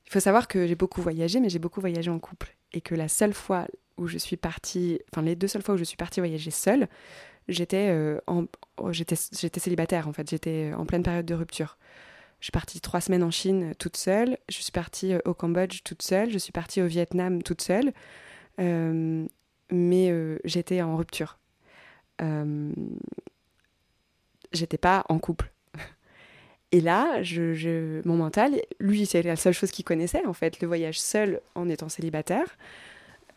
Il 0.05 0.11
faut 0.11 0.19
savoir 0.19 0.47
que 0.47 0.67
j'ai 0.67 0.75
beaucoup 0.75 1.01
voyagé, 1.01 1.39
mais 1.39 1.49
j'ai 1.49 1.59
beaucoup 1.59 1.81
voyagé 1.81 2.11
en 2.11 2.19
couple. 2.19 2.55
Et 2.73 2.81
que 2.81 2.93
la 2.93 3.07
seule 3.07 3.33
fois 3.33 3.67
où 3.97 4.07
je 4.07 4.17
suis 4.17 4.37
partie, 4.37 4.99
enfin 5.11 5.21
les 5.21 5.35
deux 5.35 5.47
seules 5.47 5.61
fois 5.61 5.75
où 5.75 5.77
je 5.77 5.83
suis 5.83 5.97
partie 5.97 6.19
voyager 6.19 6.51
seule, 6.51 6.87
j'étais 7.47 7.89
euh, 7.89 8.19
oh, 8.27 8.47
j'étais, 8.91 9.15
célibataire 9.15 10.07
en 10.07 10.13
fait, 10.13 10.29
j'étais 10.29 10.71
en 10.75 10.85
pleine 10.85 11.03
période 11.03 11.25
de 11.25 11.33
rupture. 11.33 11.77
Je 12.43 12.47
suis 12.47 12.51
partie 12.51 12.81
trois 12.81 12.99
semaines 12.99 13.23
en 13.23 13.31
Chine 13.31 13.69
euh, 13.69 13.73
toute 13.73 13.95
seule, 13.95 14.37
je 14.49 14.61
suis 14.61 14.73
partie 14.73 15.13
au 15.23 15.33
Cambodge 15.33 15.79
toute 15.85 16.01
seule, 16.01 16.29
je 16.29 16.37
suis 16.37 16.51
partie 16.51 16.81
au 16.81 16.87
Vietnam 16.87 17.41
toute 17.41 17.61
seule, 17.61 17.93
mais 19.71 20.13
j'étais 20.43 20.81
en 20.81 20.97
rupture. 20.97 21.39
j'étais 24.51 24.77
pas 24.77 25.05
en 25.07 25.19
couple. 25.19 25.53
Et 26.73 26.81
là, 26.81 27.21
je, 27.21 28.01
mon 28.05 28.17
mental, 28.17 28.59
lui, 28.79 29.05
c'est 29.05 29.21
la 29.21 29.35
seule 29.35 29.53
chose 29.53 29.69
qu'il 29.71 29.85
connaissait, 29.85 30.25
en 30.25 30.33
fait, 30.33 30.59
le 30.59 30.67
voyage 30.67 30.99
seul 30.99 31.39
en 31.53 31.69
étant 31.69 31.87
célibataire. 31.87 32.57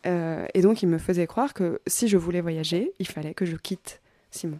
Euh, 0.07 0.45
et 0.55 0.61
donc, 0.61 0.81
il 0.81 0.87
me 0.87 0.97
faisait 0.97 1.27
croire 1.27 1.53
que 1.53 1.79
si 1.85 2.07
je 2.07 2.17
voulais 2.17 2.41
voyager, 2.41 2.91
il 2.97 3.07
fallait 3.07 3.35
que 3.35 3.45
je 3.45 3.55
quitte 3.55 4.01
Simon. 4.31 4.59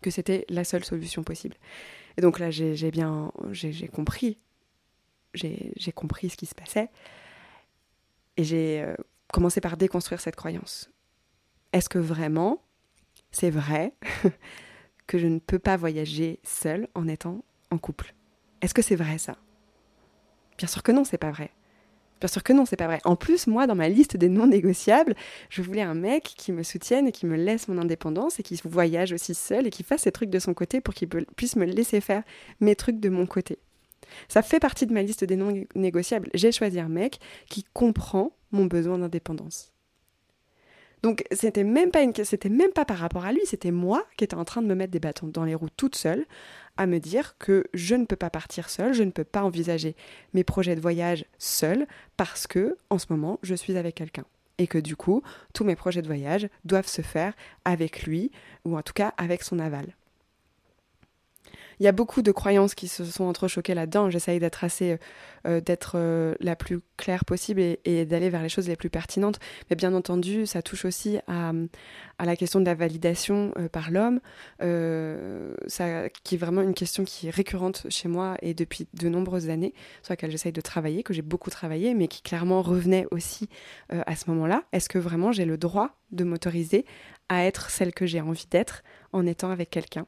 Que 0.00 0.10
c'était 0.10 0.46
la 0.48 0.62
seule 0.62 0.84
solution 0.84 1.24
possible. 1.24 1.56
Et 2.16 2.20
donc 2.20 2.38
là, 2.38 2.50
j'ai 2.50 2.90
bien 2.90 3.32
compris. 3.92 4.38
J'ai 5.34 5.92
compris 5.94 6.30
ce 6.30 6.36
qui 6.36 6.46
se 6.46 6.54
passait. 6.54 6.90
Et 8.36 8.44
j'ai 8.44 8.82
euh, 8.82 8.94
commencé 9.32 9.60
par 9.60 9.76
déconstruire 9.76 10.20
cette 10.20 10.36
croyance. 10.36 10.90
Est-ce 11.72 11.88
que 11.88 11.98
vraiment, 11.98 12.62
c'est 13.30 13.50
vrai 13.50 13.94
que 15.06 15.18
je 15.18 15.26
ne 15.26 15.38
peux 15.38 15.58
pas 15.58 15.76
voyager 15.76 16.38
seule 16.42 16.88
en 16.94 17.08
étant 17.08 17.44
en 17.70 17.78
couple? 17.78 18.14
Est-ce 18.60 18.74
que 18.74 18.82
c'est 18.82 18.96
vrai 18.96 19.18
ça? 19.18 19.36
Bien 20.58 20.68
sûr 20.68 20.82
que 20.82 20.92
non, 20.92 21.04
c'est 21.04 21.18
pas 21.18 21.30
vrai. 21.30 21.50
Bien 22.20 22.28
sûr 22.28 22.42
que 22.42 22.52
non, 22.52 22.64
c'est 22.64 22.76
pas 22.76 22.86
vrai. 22.86 23.00
En 23.04 23.14
plus, 23.14 23.46
moi, 23.46 23.66
dans 23.66 23.74
ma 23.74 23.88
liste 23.88 24.16
des 24.16 24.28
non 24.28 24.46
négociables, 24.46 25.14
je 25.50 25.60
voulais 25.60 25.82
un 25.82 25.94
mec 25.94 26.22
qui 26.24 26.50
me 26.50 26.62
soutienne 26.62 27.08
et 27.08 27.12
qui 27.12 27.26
me 27.26 27.36
laisse 27.36 27.68
mon 27.68 27.78
indépendance 27.78 28.40
et 28.40 28.42
qui 28.42 28.58
voyage 28.64 29.12
aussi 29.12 29.34
seul 29.34 29.66
et 29.66 29.70
qui 29.70 29.82
fasse 29.82 30.02
ses 30.02 30.12
trucs 30.12 30.30
de 30.30 30.38
son 30.38 30.54
côté 30.54 30.80
pour 30.80 30.94
qu'il 30.94 31.08
puisse 31.08 31.56
me 31.56 31.66
laisser 31.66 32.00
faire 32.00 32.22
mes 32.60 32.74
trucs 32.74 33.00
de 33.00 33.10
mon 33.10 33.26
côté. 33.26 33.58
Ça 34.28 34.42
fait 34.42 34.60
partie 34.60 34.86
de 34.86 34.94
ma 34.94 35.02
liste 35.02 35.24
des 35.24 35.36
non 35.36 35.52
négociables. 35.74 36.30
J'ai 36.32 36.52
choisi 36.52 36.80
un 36.80 36.88
mec 36.88 37.18
qui 37.50 37.64
comprend 37.74 38.32
mon 38.50 38.64
besoin 38.64 38.98
d'indépendance. 38.98 39.72
Donc 41.06 41.22
c'était 41.30 41.62
même 41.62 41.92
pas 41.92 42.00
c'était 42.24 42.48
même 42.48 42.72
pas 42.72 42.84
par 42.84 42.98
rapport 42.98 43.24
à 43.24 43.32
lui, 43.32 43.42
c'était 43.44 43.70
moi 43.70 44.04
qui 44.16 44.24
étais 44.24 44.34
en 44.34 44.44
train 44.44 44.60
de 44.60 44.66
me 44.66 44.74
mettre 44.74 44.90
des 44.90 44.98
bâtons 44.98 45.28
dans 45.28 45.44
les 45.44 45.54
roues 45.54 45.68
toute 45.76 45.94
seule, 45.94 46.26
à 46.76 46.86
me 46.86 46.98
dire 46.98 47.38
que 47.38 47.64
je 47.74 47.94
ne 47.94 48.06
peux 48.06 48.16
pas 48.16 48.28
partir 48.28 48.68
seule, 48.68 48.92
je 48.92 49.04
ne 49.04 49.12
peux 49.12 49.22
pas 49.22 49.44
envisager 49.44 49.94
mes 50.34 50.42
projets 50.42 50.74
de 50.74 50.80
voyage 50.80 51.24
seule 51.38 51.86
parce 52.16 52.48
que 52.48 52.76
en 52.90 52.98
ce 52.98 53.06
moment 53.10 53.38
je 53.44 53.54
suis 53.54 53.76
avec 53.76 53.94
quelqu'un. 53.94 54.24
Et 54.58 54.66
que 54.66 54.78
du 54.78 54.96
coup 54.96 55.22
tous 55.54 55.62
mes 55.62 55.76
projets 55.76 56.02
de 56.02 56.08
voyage 56.08 56.48
doivent 56.64 56.88
se 56.88 57.02
faire 57.02 57.34
avec 57.64 58.02
lui 58.02 58.32
ou 58.64 58.76
en 58.76 58.82
tout 58.82 58.92
cas 58.92 59.14
avec 59.16 59.44
son 59.44 59.60
aval 59.60 59.94
il 61.78 61.84
y 61.84 61.88
a 61.88 61.92
beaucoup 61.92 62.22
de 62.22 62.32
croyances 62.32 62.74
qui 62.74 62.88
se 62.88 63.04
sont 63.04 63.24
entrechoquées 63.24 63.74
là-dedans. 63.74 64.10
J'essaye 64.10 64.40
d'être 64.40 64.64
assez, 64.64 64.92
euh, 64.92 64.96
euh, 65.46 65.60
d'être 65.60 65.92
euh, 65.96 66.34
la 66.40 66.56
plus 66.56 66.80
claire 66.96 67.24
possible 67.24 67.60
et, 67.60 68.04
d'aller 68.06 68.30
vers 68.30 68.42
les 68.42 68.48
choses 68.48 68.68
les 68.68 68.76
plus 68.76 68.90
pertinentes. 68.90 69.38
Mais 69.68 69.76
bien 69.76 69.92
entendu, 69.94 70.46
ça 70.46 70.62
touche 70.62 70.84
aussi 70.84 71.18
à, 71.26 71.52
la 72.24 72.36
question 72.36 72.60
de 72.60 72.64
la 72.64 72.74
validation 72.74 73.52
par 73.72 73.90
l'homme, 73.90 74.20
qui 74.58 74.64
est 76.34 76.38
vraiment 76.38 76.62
une 76.62 76.74
question 76.74 77.04
qui 77.04 77.28
est 77.28 77.30
récurrente 77.30 77.86
chez 77.90 78.08
moi 78.08 78.36
et 78.40 78.54
depuis 78.54 78.88
de 78.94 79.08
nombreuses 79.08 79.50
années, 79.50 79.74
sur 80.02 80.12
laquelle 80.12 80.30
j'essaye 80.30 80.52
de 80.52 80.60
travailler, 80.60 81.02
que 81.02 81.12
j'ai 81.12 81.22
beaucoup 81.22 81.50
travaillé, 81.50 81.94
mais 81.94 82.08
qui 82.08 82.22
clairement 82.22 82.62
revenait 82.62 83.06
aussi 83.10 83.48
à 83.90 84.16
ce 84.16 84.30
moment-là. 84.30 84.62
Est-ce 84.72 84.88
que 84.88 84.98
vraiment 84.98 85.32
j'ai 85.32 85.44
le 85.44 85.58
droit 85.58 85.90
de 86.10 86.24
m'autoriser 86.24 86.86
à 87.28 87.44
être 87.44 87.70
celle 87.70 87.92
que 87.92 88.06
j'ai 88.06 88.20
envie 88.20 88.46
d'être 88.50 88.82
en 89.12 89.26
étant 89.26 89.50
avec 89.50 89.68
quelqu'un? 89.70 90.06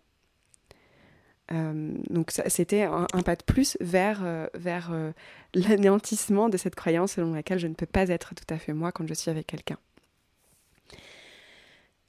Euh, 1.53 1.95
donc 2.11 2.31
c'était 2.47 2.83
un, 2.83 3.07
pas 3.25 3.37
de 3.37 3.43
plus 3.43 3.77
vers, 3.81 4.21
euh, 4.23 4.47
vers 4.55 4.91
euh, 4.93 5.13
l'anéantissement 5.55 6.49
de 6.49 6.57
cette 6.57 6.75
croyance 6.75 7.13
selon 7.13 7.33
laquelle 7.33 7.59
je 7.59 7.67
ne 7.67 7.75
peux 7.75 7.87
pas 7.87 8.09
être 8.09 8.35
tout 8.35 8.53
à 8.53 8.59
fait 8.59 8.75
moi 8.75 8.93
quand 8.93 9.07
je 9.07 9.15
suis 9.15 9.31
avec 9.31 9.47
quelqu'un. 9.47 9.79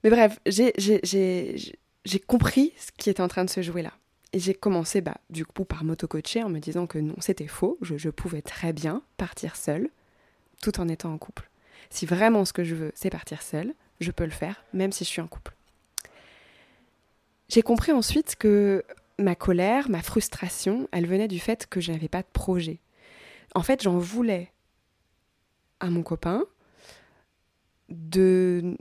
Mais 0.04 0.10
bref, 0.10 0.40
j'ai 0.46 2.20
compris 2.28 2.74
ce 2.78 2.92
qui 2.98 3.10
était 3.10 3.22
en 3.22 3.28
train 3.28 3.46
de 3.46 3.50
se 3.50 3.62
jouer 3.62 3.82
là. 3.82 3.94
Et 4.32 4.40
j'ai 4.40 4.54
commencé 4.54 5.02
bah, 5.02 5.18
du 5.30 5.46
coup 5.46 5.66
par 5.66 5.84
m'auto-coacher 5.84 6.44
en 6.44 6.50
me 6.50 6.60
disant 6.60 6.86
que 6.86 7.00
non, 7.00 7.16
c'était 7.20 7.48
faux, 7.48 7.78
je, 7.82 7.98
je 7.98 8.10
pouvais 8.10 8.42
très 8.42 8.74
bien 8.74 9.02
partir 9.18 9.56
seule 9.56 9.90
tout 10.62 10.80
en 10.80 10.88
étant 10.88 11.14
en 11.14 11.18
couple. 11.18 11.50
Si 11.90 12.06
vraiment 12.06 12.46
ce 12.46 12.54
que 12.54 12.64
je 12.64 12.76
veux, 12.76 12.92
c'est 12.94 13.10
partir 13.10 13.42
seule, 13.42 13.74
je 14.00 14.12
peux 14.12 14.26
le 14.26 14.32
faire, 14.32 14.64
même 14.74 14.92
si 14.92 15.04
je 15.04 15.10
suis 15.10 15.22
en 15.22 15.28
couple. 15.28 15.54
J'ai 17.48 17.64
compris 17.64 17.92
ensuite 17.92 18.36
que 18.36 18.84
ma 19.20 19.36
colère, 19.36 19.90
ma 19.90 20.02
frustration, 20.02 20.88
elle 20.92 21.06
venait 21.06 21.28
du 21.28 21.40
fait 21.40 21.68
que 21.68 21.82
je 21.82 21.92
n'avais 21.92 22.08
pas 22.08 22.22
de 22.22 22.28
projet. 22.32 22.80
En 23.54 23.62
fait, 23.62 23.84
j'en 23.84 23.98
voulais 23.98 24.52
à 25.80 25.90
mon 25.90 26.04
copain 26.04 26.44
de, 27.90 28.76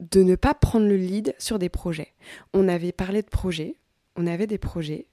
de 0.00 0.22
ne 0.22 0.36
pas 0.36 0.54
prendre 0.54 0.86
le 0.86 0.96
lead 0.96 1.34
sur 1.38 1.58
des 1.58 1.68
projets. 1.68 2.12
On 2.52 2.68
avait 2.68 2.92
parlé 2.92 3.22
de 3.22 3.28
projets, 3.28 3.76
on 4.16 4.26
avait 4.26 4.46
des 4.46 4.58
projets, 4.58 5.06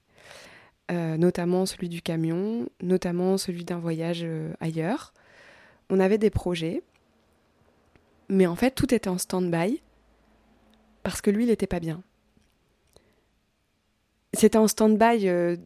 euh, 0.91 1.17
notamment 1.17 1.65
celui 1.65 1.89
du 1.89 2.01
camion, 2.01 2.67
notamment 2.81 3.37
celui 3.37 3.65
d'un 3.65 3.79
voyage 3.79 4.21
euh, 4.23 4.53
ailleurs. 4.59 5.13
On 5.89 5.99
avait 5.99 6.17
des 6.17 6.29
projets, 6.29 6.83
mais 8.27 8.45
en 8.45 8.55
fait, 8.55 8.71
tout 8.71 8.93
était 8.93 9.09
en 9.09 9.17
stand-by 9.17 9.81
parce 11.03 11.21
que 11.21 11.31
lui, 11.31 11.45
il 11.45 11.47
n'était 11.47 11.67
pas 11.67 11.79
bien 11.79 12.03
c'était 14.39 14.57
en 14.57 14.67
stand-by. 14.67 15.27
Euh, 15.27 15.57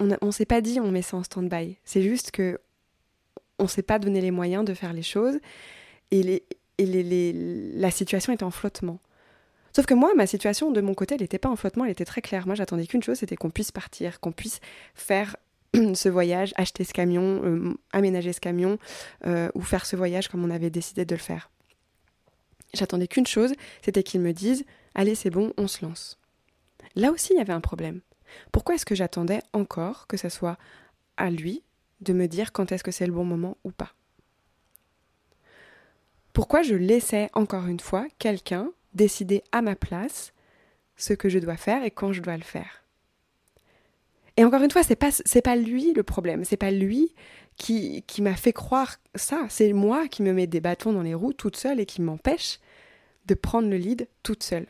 on 0.00 0.26
ne 0.26 0.30
s'est 0.30 0.46
pas 0.46 0.60
dit 0.60 0.80
on 0.80 0.90
met 0.90 1.02
ça 1.02 1.16
en 1.16 1.22
stand-by. 1.22 1.76
C'est 1.84 2.02
juste 2.02 2.30
que 2.30 2.58
on 3.58 3.66
s'est 3.66 3.82
pas 3.82 3.98
donné 3.98 4.20
les 4.20 4.30
moyens 4.30 4.64
de 4.64 4.74
faire 4.74 4.92
les 4.92 5.02
choses 5.02 5.38
et, 6.10 6.44
la 6.80 7.90
situation 7.90 8.32
était 8.32 8.44
en 8.44 8.52
flottement. 8.52 9.00
Sauf 9.74 9.84
que 9.84 9.94
moi, 9.94 10.12
ma 10.14 10.28
situation 10.28 10.70
de 10.70 10.80
mon 10.80 10.94
côté, 10.94 11.16
elle 11.16 11.22
n'était 11.22 11.38
pas 11.38 11.48
en 11.48 11.56
flottement, 11.56 11.84
elle 11.84 11.90
était 11.90 12.04
très 12.04 12.22
claire. 12.22 12.46
Moi, 12.46 12.54
j'attendais 12.54 12.86
qu'une 12.86 13.02
chose, 13.02 13.18
c'était 13.18 13.34
qu'on 13.34 13.50
puisse 13.50 13.72
partir, 13.72 14.20
qu'on 14.20 14.30
puisse 14.30 14.60
faire 14.94 15.36
ce 15.74 16.08
voyage, 16.08 16.52
acheter 16.56 16.84
ce 16.84 16.92
camion, 16.92 17.42
euh, 17.44 17.74
aménager 17.92 18.32
ce 18.32 18.38
camion, 18.38 18.78
euh, 19.26 19.48
ou 19.54 19.62
faire 19.62 19.86
ce 19.86 19.96
voyage 19.96 20.28
comme 20.28 20.44
on 20.44 20.50
avait 20.50 20.70
décidé 20.70 21.04
de 21.04 21.16
le 21.16 21.20
faire. 21.20 21.50
J'attendais 22.74 23.08
qu'une 23.08 23.26
chose, 23.26 23.52
c'était 23.82 24.04
qu'ils 24.04 24.20
me 24.20 24.32
disent 24.32 24.64
Allez, 24.94 25.16
c'est 25.16 25.30
bon, 25.30 25.52
on 25.56 25.66
se 25.66 25.84
lance. 25.84 26.18
Là 26.94 27.10
aussi, 27.10 27.32
il 27.32 27.38
y 27.38 27.40
avait 27.40 27.52
un 27.52 27.60
problème. 27.60 28.02
Pourquoi 28.52 28.74
est-ce 28.74 28.86
que 28.86 28.94
j'attendais 28.94 29.40
encore 29.52 30.06
que 30.06 30.16
ça 30.16 30.30
soit 30.30 30.58
à 31.16 31.30
lui 31.30 31.62
de 32.00 32.12
me 32.12 32.26
dire 32.26 32.52
quand 32.52 32.72
est-ce 32.72 32.84
que 32.84 32.90
c'est 32.90 33.06
le 33.06 33.12
bon 33.12 33.24
moment 33.24 33.56
ou 33.64 33.70
pas? 33.70 33.92
Pourquoi 36.32 36.62
je 36.62 36.74
laissais 36.74 37.30
encore 37.32 37.66
une 37.66 37.80
fois 37.80 38.06
quelqu'un 38.18 38.70
décider 38.94 39.42
à 39.52 39.62
ma 39.62 39.74
place 39.74 40.32
ce 40.96 41.12
que 41.12 41.28
je 41.28 41.38
dois 41.38 41.56
faire 41.56 41.82
et 41.84 41.90
quand 41.90 42.12
je 42.12 42.22
dois 42.22 42.36
le 42.36 42.44
faire? 42.44 42.84
Et 44.36 44.44
encore 44.44 44.62
une 44.62 44.70
fois, 44.70 44.84
c'est 44.84 44.94
pas 44.94 45.10
pas 45.42 45.56
lui 45.56 45.92
le 45.94 46.04
problème, 46.04 46.44
c'est 46.44 46.56
pas 46.56 46.70
lui 46.70 47.12
qui, 47.56 48.04
qui 48.06 48.22
m'a 48.22 48.36
fait 48.36 48.52
croire 48.52 48.96
ça, 49.16 49.46
c'est 49.48 49.72
moi 49.72 50.06
qui 50.06 50.22
me 50.22 50.32
mets 50.32 50.46
des 50.46 50.60
bâtons 50.60 50.92
dans 50.92 51.02
les 51.02 51.14
roues 51.14 51.32
toute 51.32 51.56
seule 51.56 51.80
et 51.80 51.86
qui 51.86 52.00
m'empêche 52.00 52.60
de 53.26 53.34
prendre 53.34 53.68
le 53.68 53.76
lead 53.76 54.08
toute 54.22 54.44
seule. 54.44 54.68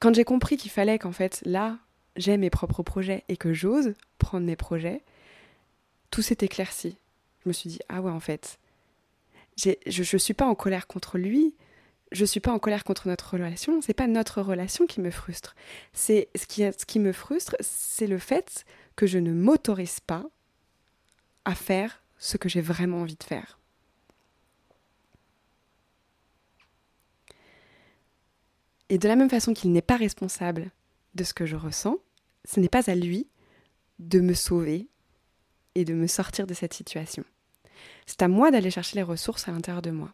Quand 0.00 0.14
j'ai 0.14 0.24
compris 0.24 0.56
qu'il 0.56 0.70
fallait 0.70 0.98
qu'en 0.98 1.12
fait 1.12 1.42
là, 1.44 1.78
j'ai 2.16 2.36
mes 2.38 2.50
propres 2.50 2.82
projets 2.82 3.24
et 3.28 3.36
que 3.36 3.52
j'ose 3.52 3.94
prendre 4.18 4.46
mes 4.46 4.56
projets, 4.56 5.02
tout 6.10 6.22
s'est 6.22 6.38
éclairci. 6.40 6.96
Je 7.44 7.48
me 7.48 7.52
suis 7.52 7.70
dit 7.70 7.80
ah 7.88 8.00
ouais 8.00 8.10
en 8.10 8.20
fait, 8.20 8.58
je 9.56 9.72
ne 9.86 10.18
suis 10.18 10.34
pas 10.34 10.46
en 10.46 10.54
colère 10.54 10.86
contre 10.86 11.18
lui, 11.18 11.54
je 12.12 12.24
suis 12.24 12.40
pas 12.40 12.50
en 12.50 12.58
colère 12.58 12.82
contre 12.82 13.08
notre 13.08 13.34
relation, 13.34 13.80
c'est 13.82 13.94
pas 13.94 14.06
notre 14.06 14.40
relation 14.40 14.86
qui 14.86 15.00
me 15.00 15.10
frustre. 15.10 15.54
C'est 15.92 16.28
ce 16.34 16.46
qui, 16.46 16.62
ce 16.62 16.86
qui 16.86 16.98
me 16.98 17.12
frustre, 17.12 17.54
c'est 17.60 18.06
le 18.06 18.18
fait 18.18 18.64
que 18.96 19.06
je 19.06 19.18
ne 19.18 19.32
m'autorise 19.32 20.00
pas 20.00 20.24
à 21.44 21.54
faire 21.54 22.02
ce 22.18 22.36
que 22.36 22.48
j'ai 22.48 22.60
vraiment 22.60 23.02
envie 23.02 23.16
de 23.16 23.22
faire. 23.22 23.59
Et 28.90 28.98
de 28.98 29.08
la 29.08 29.16
même 29.16 29.30
façon 29.30 29.54
qu'il 29.54 29.70
n'est 29.72 29.82
pas 29.82 29.96
responsable 29.96 30.70
de 31.14 31.24
ce 31.24 31.32
que 31.32 31.46
je 31.46 31.56
ressens, 31.56 31.96
ce 32.44 32.58
n'est 32.58 32.68
pas 32.68 32.90
à 32.90 32.94
lui 32.96 33.28
de 34.00 34.20
me 34.20 34.34
sauver 34.34 34.88
et 35.76 35.84
de 35.84 35.94
me 35.94 36.08
sortir 36.08 36.46
de 36.46 36.54
cette 36.54 36.74
situation. 36.74 37.24
C'est 38.04 38.22
à 38.22 38.28
moi 38.28 38.50
d'aller 38.50 38.70
chercher 38.70 38.96
les 38.96 39.04
ressources 39.04 39.48
à 39.48 39.52
l'intérieur 39.52 39.80
de 39.80 39.92
moi. 39.92 40.12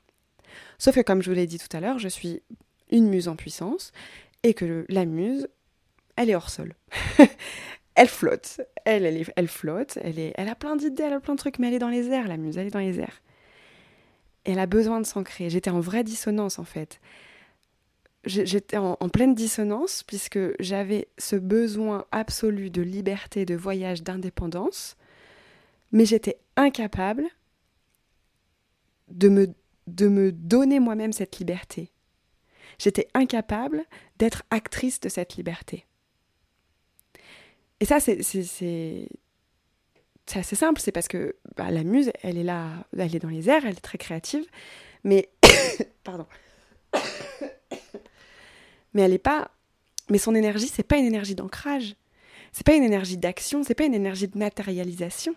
Sauf 0.79 0.95
que, 0.95 1.01
comme 1.01 1.23
je 1.23 1.31
vous 1.31 1.37
l'ai 1.37 1.47
dit 1.47 1.59
tout 1.59 1.75
à 1.75 1.81
l'heure, 1.81 1.99
je 1.99 2.09
suis 2.09 2.43
une 2.91 3.09
muse 3.09 3.29
en 3.29 3.35
puissance 3.35 3.93
et 4.43 4.53
que 4.53 4.85
la 4.91 5.07
muse, 5.07 5.49
elle 6.17 6.29
est 6.29 6.35
hors 6.35 6.51
sol. 6.51 6.75
elle 7.95 8.09
flotte. 8.09 8.61
Elle, 8.85 9.27
elle, 9.37 9.49
flotte. 9.49 9.99
Elle, 10.03 10.19
est, 10.19 10.35
elle 10.37 10.49
a 10.49 10.55
plein 10.55 10.77
d'idées, 10.77 11.05
elle 11.05 11.15
a 11.15 11.21
plein 11.21 11.35
de 11.35 11.39
trucs, 11.39 11.59
mais 11.59 11.69
elle 11.69 11.75
est 11.75 11.79
dans 11.79 11.89
les 11.89 12.11
airs, 12.11 12.29
la 12.29 12.37
muse, 12.37 12.59
elle 12.59 12.67
est 12.67 12.71
dans 12.71 12.79
les 12.79 13.01
airs. 13.01 13.23
elle 14.45 14.59
a 14.59 14.67
besoin 14.67 15.01
de 15.01 15.07
s'ancrer. 15.07 15.49
J'étais 15.49 15.71
en 15.71 15.81
vraie 15.81 16.05
dissonance, 16.05 16.59
en 16.59 16.65
fait. 16.65 17.01
J'étais 18.27 18.77
en, 18.77 18.97
pleine 19.09 19.37
dissonance 19.37 20.03
puisque 20.03 20.41
j'avais 20.61 21.09
ce 21.17 21.37
besoin 21.37 22.05
absolu 22.11 22.71
de 22.71 22.83
liberté, 22.83 23.45
de 23.45 23.55
voyage, 23.55 24.03
d'indépendance, 24.03 24.97
mais 25.93 26.05
j'étais 26.05 26.37
incapable 26.57 27.25
de 29.09 29.29
me 29.29 29.55
de 29.87 30.09
me 30.09 30.33
donner 30.33 30.81
moi-même 30.81 31.13
cette 31.13 31.39
liberté. 31.39 31.93
J'étais 32.79 33.07
incapable 33.15 33.85
d'être 34.19 34.43
actrice 34.51 34.99
de 34.99 35.09
cette 35.09 35.37
liberté. 35.37 35.87
Et 37.79 37.85
ça, 37.85 38.01
c'est 38.01 39.09
assez 40.35 40.57
simple, 40.57 40.81
c'est 40.81 40.91
parce 40.91 41.07
que 41.07 41.37
bah, 41.57 41.71
la 41.71 41.85
muse, 41.85 42.11
elle 42.23 42.39
est 42.39 42.43
là, 42.43 42.71
elle 42.99 43.15
est 43.15 43.21
dans 43.21 43.29
les 43.29 43.49
airs, 43.49 43.65
elle 43.65 43.77
est 43.77 43.81
très 43.81 43.99
créative, 43.99 44.45
mais 45.05 45.31
pardon, 46.05 46.27
mais 48.97 49.03
elle 49.03 49.13
est 49.13 49.19
pas, 49.19 49.51
mais 50.09 50.17
son 50.17 50.35
énergie, 50.35 50.69
c'est 50.69 50.83
pas 50.83 50.97
une 50.97 51.05
énergie 51.05 51.35
d'ancrage, 51.35 51.97
c'est 52.51 52.65
pas 52.65 52.75
une 52.75 52.83
énergie 52.83 53.19
d'action, 53.19 53.63
c'est 53.63 53.75
pas 53.75 53.85
une 53.85 53.93
énergie 53.93 54.27
de 54.27 54.39
matérialisation. 54.39 55.35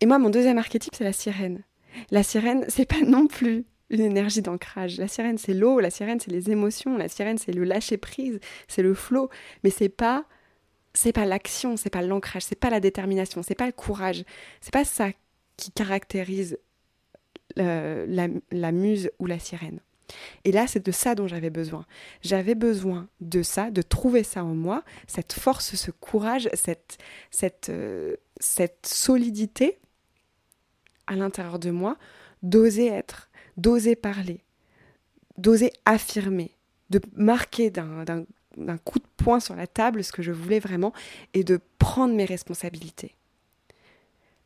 Et 0.00 0.06
moi, 0.06 0.18
mon 0.18 0.30
deuxième 0.30 0.56
archétype, 0.56 0.94
c'est 0.96 1.04
la 1.04 1.12
sirène. 1.12 1.62
La 2.10 2.22
sirène, 2.22 2.64
c'est 2.68 2.86
pas 2.86 3.02
non 3.02 3.26
plus 3.26 3.66
une 3.90 4.00
énergie 4.00 4.40
d'ancrage. 4.40 4.96
La 4.96 5.06
sirène, 5.06 5.36
c'est 5.36 5.52
l'eau, 5.52 5.80
la 5.80 5.90
sirène, 5.90 6.18
c'est 6.18 6.30
les 6.30 6.50
émotions, 6.50 6.96
la 6.96 7.08
sirène, 7.08 7.36
c'est 7.36 7.52
le 7.52 7.64
lâcher 7.64 7.98
prise, 7.98 8.40
c'est 8.66 8.82
le 8.82 8.94
flot, 8.94 9.28
mais 9.62 9.70
c'est 9.70 9.90
pas 9.90 10.24
c'est 10.94 11.12
pas 11.12 11.26
l'action, 11.26 11.76
c'est 11.76 11.90
pas 11.90 12.02
l'ancrage, 12.02 12.42
c'est 12.42 12.58
pas 12.58 12.70
la 12.70 12.80
détermination, 12.80 13.42
c'est 13.42 13.54
pas 13.54 13.66
le 13.66 13.72
courage, 13.72 14.24
c'est 14.60 14.72
pas 14.72 14.84
ça 14.84 15.10
qui 15.56 15.70
caractérise 15.70 16.58
euh, 17.58 18.06
la, 18.08 18.28
la 18.50 18.72
muse 18.72 19.10
ou 19.18 19.26
la 19.26 19.38
sirène. 19.38 19.80
Et 20.44 20.52
là, 20.52 20.66
c'est 20.66 20.84
de 20.84 20.92
ça 20.92 21.14
dont 21.14 21.26
j'avais 21.26 21.50
besoin. 21.50 21.86
J'avais 22.22 22.54
besoin 22.54 23.08
de 23.20 23.42
ça, 23.42 23.70
de 23.70 23.82
trouver 23.82 24.22
ça 24.22 24.44
en 24.44 24.54
moi, 24.54 24.82
cette 25.06 25.32
force, 25.32 25.74
ce 25.74 25.90
courage, 25.90 26.48
cette, 26.54 26.98
cette, 27.30 27.68
euh, 27.68 28.16
cette 28.40 28.86
solidité 28.86 29.78
à 31.06 31.16
l'intérieur 31.16 31.58
de 31.58 31.70
moi, 31.70 31.96
d'oser 32.42 32.86
être, 32.86 33.30
d'oser 33.56 33.96
parler, 33.96 34.40
d'oser 35.36 35.72
affirmer, 35.84 36.54
de 36.90 37.00
marquer 37.14 37.70
d'un 37.70 38.78
coup 38.84 38.98
de 38.98 39.06
poing 39.16 39.40
sur 39.40 39.56
la 39.56 39.66
table 39.66 40.04
ce 40.04 40.12
que 40.12 40.22
je 40.22 40.32
voulais 40.32 40.60
vraiment 40.60 40.92
et 41.34 41.44
de 41.44 41.60
prendre 41.78 42.14
mes 42.14 42.24
responsabilités. 42.24 43.14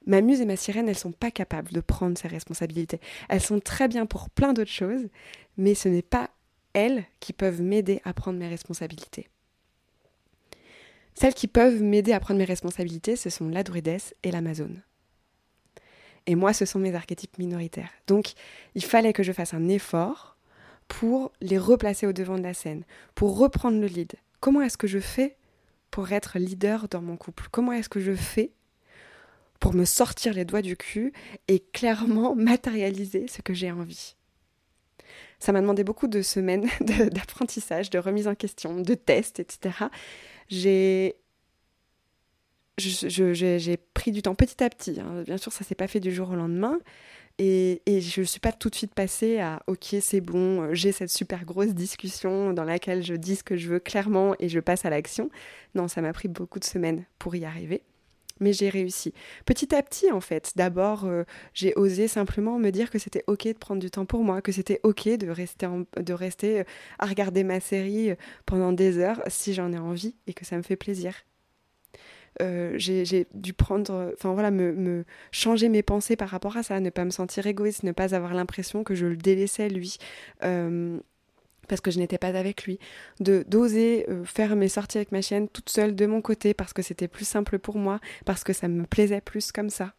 Ma 0.06 0.20
muse 0.20 0.40
et 0.40 0.46
ma 0.46 0.56
sirène, 0.56 0.88
elles 0.88 0.98
sont 0.98 1.12
pas 1.12 1.30
capables 1.30 1.72
de 1.72 1.80
prendre 1.80 2.18
ces 2.18 2.28
responsabilités. 2.28 3.00
Elles 3.28 3.40
sont 3.40 3.60
très 3.60 3.88
bien 3.88 4.06
pour 4.06 4.28
plein 4.30 4.52
d'autres 4.52 4.70
choses, 4.70 5.08
mais 5.56 5.74
ce 5.74 5.88
n'est 5.88 6.02
pas 6.02 6.30
elles 6.74 7.04
qui 7.20 7.32
peuvent 7.32 7.62
m'aider 7.62 8.00
à 8.04 8.12
prendre 8.12 8.38
mes 8.38 8.48
responsabilités. 8.48 9.28
Celles 11.14 11.34
qui 11.34 11.46
peuvent 11.46 11.80
m'aider 11.80 12.12
à 12.12 12.20
prendre 12.20 12.38
mes 12.38 12.44
responsabilités, 12.44 13.16
ce 13.16 13.30
sont 13.30 13.48
la 13.48 13.62
druidesse 13.62 14.14
et 14.24 14.30
l'amazone. 14.30 14.82
Et 16.26 16.34
moi, 16.34 16.52
ce 16.52 16.64
sont 16.64 16.78
mes 16.78 16.94
archétypes 16.94 17.38
minoritaires. 17.38 17.90
Donc, 18.06 18.32
il 18.74 18.84
fallait 18.84 19.12
que 19.12 19.22
je 19.22 19.32
fasse 19.32 19.54
un 19.54 19.68
effort 19.68 20.36
pour 20.88 21.32
les 21.40 21.58
replacer 21.58 22.06
au 22.06 22.12
devant 22.12 22.36
de 22.36 22.42
la 22.42 22.54
scène, 22.54 22.84
pour 23.14 23.38
reprendre 23.38 23.80
le 23.80 23.86
lead. 23.86 24.14
Comment 24.40 24.62
est-ce 24.62 24.76
que 24.76 24.86
je 24.86 24.98
fais 24.98 25.36
pour 25.90 26.12
être 26.12 26.38
leader 26.38 26.88
dans 26.88 27.00
mon 27.00 27.16
couple? 27.16 27.46
Comment 27.50 27.72
est-ce 27.72 27.88
que 27.88 28.00
je 28.00 28.14
fais 28.14 28.50
pour 29.64 29.72
me 29.72 29.86
sortir 29.86 30.34
les 30.34 30.44
doigts 30.44 30.60
du 30.60 30.76
cul 30.76 31.14
et 31.48 31.58
clairement 31.58 32.34
matérialiser 32.36 33.28
ce 33.28 33.40
que 33.40 33.54
j'ai 33.54 33.72
envie 33.72 34.14
Ça 35.38 35.52
m'a 35.52 35.62
demandé 35.62 35.84
beaucoup 35.84 36.06
de 36.06 36.20
semaines 36.20 36.68
d'apprentissage, 36.80 37.88
de 37.88 37.98
remise 37.98 38.28
en 38.28 38.34
question, 38.34 38.78
de 38.78 38.92
tests, 38.92 39.40
etc. 39.40 39.86
J'ai 40.50 41.16
pris 43.94 44.12
du 44.12 44.20
temps 44.20 44.34
petit 44.34 44.62
à 44.62 44.68
petit. 44.68 45.00
Hein. 45.00 45.22
Bien 45.22 45.38
sûr, 45.38 45.50
ça 45.50 45.64
s'est 45.64 45.74
pas 45.74 45.88
fait 45.88 46.00
du 46.00 46.12
jour 46.12 46.28
au 46.28 46.34
lendemain. 46.34 46.78
Et, 47.38 47.80
je 47.86 48.20
ne 48.20 48.26
suis 48.26 48.40
pas 48.40 48.52
tout 48.52 48.68
de 48.68 48.74
suite 48.74 48.92
passée 48.92 49.40
à 49.40 49.62
OK, 49.66 49.96
c'est 50.02 50.20
bon, 50.20 50.74
j'ai 50.74 50.92
cette 50.92 51.08
super 51.08 51.46
grosse 51.46 51.72
discussion 51.72 52.52
dans 52.52 52.64
laquelle 52.64 53.02
je 53.02 53.14
dis 53.14 53.36
ce 53.36 53.42
que 53.42 53.56
je 53.56 53.70
veux 53.70 53.80
clairement 53.80 54.34
et 54.40 54.50
je 54.50 54.60
passe 54.60 54.84
à 54.84 54.90
l'action. 54.90 55.30
Non, 55.74 55.88
ça 55.88 56.02
m'a 56.02 56.12
pris 56.12 56.28
beaucoup 56.28 56.58
de 56.58 56.64
semaines 56.64 57.06
pour 57.18 57.34
y 57.34 57.46
arriver. 57.46 57.82
Mais 58.40 58.52
j'ai 58.52 58.68
réussi. 58.68 59.12
Petit 59.46 59.74
à 59.74 59.82
petit, 59.82 60.10
en 60.10 60.20
fait. 60.20 60.52
D'abord, 60.56 61.04
euh, 61.04 61.24
j'ai 61.52 61.74
osé 61.76 62.08
simplement 62.08 62.58
me 62.58 62.70
dire 62.70 62.90
que 62.90 62.98
c'était 62.98 63.24
OK 63.26 63.46
de 63.46 63.52
prendre 63.52 63.80
du 63.80 63.90
temps 63.90 64.06
pour 64.06 64.24
moi, 64.24 64.42
que 64.42 64.52
c'était 64.52 64.80
OK 64.82 65.08
de 65.08 65.28
rester, 65.28 65.68
de 65.96 66.12
rester 66.12 66.60
euh, 66.60 66.64
à 66.98 67.06
regarder 67.06 67.44
ma 67.44 67.60
série 67.60 68.12
pendant 68.46 68.72
des 68.72 68.98
heures 68.98 69.22
si 69.28 69.54
j'en 69.54 69.72
ai 69.72 69.78
envie 69.78 70.14
et 70.26 70.34
que 70.34 70.44
ça 70.44 70.56
me 70.56 70.62
fait 70.62 70.76
plaisir. 70.76 71.14
Euh, 72.42 72.72
j'ai 72.76 73.26
dû 73.34 73.52
prendre, 73.52 74.12
enfin 74.14 74.32
voilà, 74.32 74.50
me, 74.50 75.04
changer 75.30 75.68
mes 75.68 75.82
pensées 75.82 76.16
par 76.16 76.28
rapport 76.28 76.56
à 76.56 76.62
ça, 76.62 76.80
ne 76.80 76.90
pas 76.90 77.04
me 77.04 77.10
sentir 77.10 77.46
égoïste, 77.46 77.82
ne 77.84 77.92
pas 77.92 78.14
avoir 78.14 78.34
l'impression 78.34 78.84
que 78.84 78.94
je 78.94 79.06
le 79.06 79.16
délaissais 79.16 79.68
lui. 79.68 79.98
Euh, 80.42 80.98
parce 81.68 81.80
que 81.80 81.90
je 81.90 81.98
n'étais 81.98 82.18
pas 82.18 82.28
avec 82.28 82.64
lui, 82.64 82.78
de 83.20 83.44
d'oser 83.46 84.06
euh, 84.08 84.24
faire 84.24 84.56
mes 84.56 84.68
sorties 84.68 84.98
avec 84.98 85.12
ma 85.12 85.22
chienne 85.22 85.48
toute 85.48 85.70
seule 85.70 85.94
de 85.94 86.06
mon 86.06 86.20
côté 86.22 86.54
parce 86.54 86.72
que 86.72 86.82
c'était 86.82 87.08
plus 87.08 87.26
simple 87.26 87.58
pour 87.58 87.76
moi, 87.76 88.00
parce 88.24 88.44
que 88.44 88.52
ça 88.52 88.68
me 88.68 88.84
plaisait 88.84 89.20
plus 89.20 89.52
comme 89.52 89.70
ça. 89.70 89.94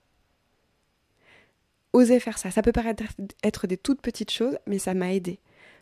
Oser 1.94 2.20
faire 2.20 2.38
ça, 2.38 2.52
ça 2.52 2.62
peut 2.62 2.74
paraître 2.74 3.04
être 3.44 3.68
des 3.68 3.78
toutes 3.78 4.02
petites 4.02 4.32
choses, 4.32 4.58
mais 4.68 4.80
ça 4.80 4.94
m'a 4.94 5.14
aidé 5.14 5.40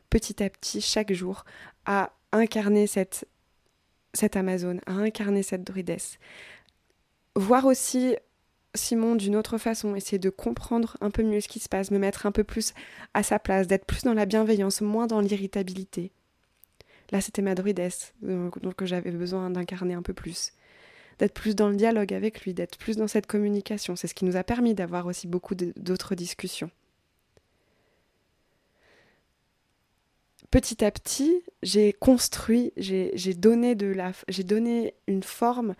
petit 0.09 0.43
à 0.43 0.49
petit 0.49 0.79
chaque 0.79 1.11
jour 1.11 1.43
à 1.85 2.13
incarner 2.31 2.85
cette 2.85 3.27
cette 4.13 4.35
Amazone, 4.35 4.79
à 4.85 4.93
incarner 4.93 5.41
cette 5.41 5.63
druidesse. 5.63 6.19
Voir 7.35 7.65
aussi 7.65 8.15
Simon 8.75 9.15
d'une 9.15 9.35
autre 9.35 9.57
façon, 9.57 9.95
essayer 9.95 10.19
de 10.19 10.29
comprendre 10.29 10.97
un 11.01 11.11
peu 11.11 11.23
mieux 11.23 11.41
ce 11.41 11.47
qui 11.47 11.59
se 11.59 11.69
passe, 11.69 11.91
me 11.91 11.99
mettre 11.99 12.25
un 12.25 12.31
peu 12.31 12.43
plus 12.43 12.73
à 13.13 13.23
sa 13.23 13.39
place, 13.39 13.67
d'être 13.67 13.85
plus 13.85 14.03
dans 14.03 14.13
la 14.13 14.25
bienveillance, 14.25 14.81
moins 14.81 15.07
dans 15.07 15.19
l'irritabilité. 15.19 16.11
Là, 17.11 17.21
c'était 17.21 17.41
ma 17.41 17.53
druidesse, 17.53 18.13
donc 18.21 18.83
j'avais 18.83 19.11
besoin 19.11 19.49
d'incarner 19.49 19.93
un 19.93 20.01
peu 20.01 20.13
plus. 20.13 20.53
D'être 21.19 21.33
plus 21.33 21.55
dans 21.55 21.69
le 21.69 21.75
dialogue 21.75 22.13
avec 22.13 22.41
lui, 22.41 22.55
d'être 22.55 22.77
plus 22.77 22.97
dans 22.97 23.07
cette 23.07 23.27
communication. 23.27 23.95
C'est 23.95 24.07
ce 24.07 24.15
qui 24.15 24.25
nous 24.25 24.35
a 24.35 24.43
permis 24.43 24.73
d'avoir 24.73 25.05
aussi 25.05 25.27
beaucoup 25.27 25.53
d'autres 25.53 26.15
discussions. 26.15 26.71
petit 30.53 30.85
à 30.85 30.91
petit, 30.91 31.41
j'ai 31.63 31.93
construit, 31.93 32.73
j'ai 32.77 33.33
donné, 33.33 33.73
de 33.73 33.87
la, 33.87 34.11
donné 34.45 34.93
une 35.07 35.23
forme 35.23 35.73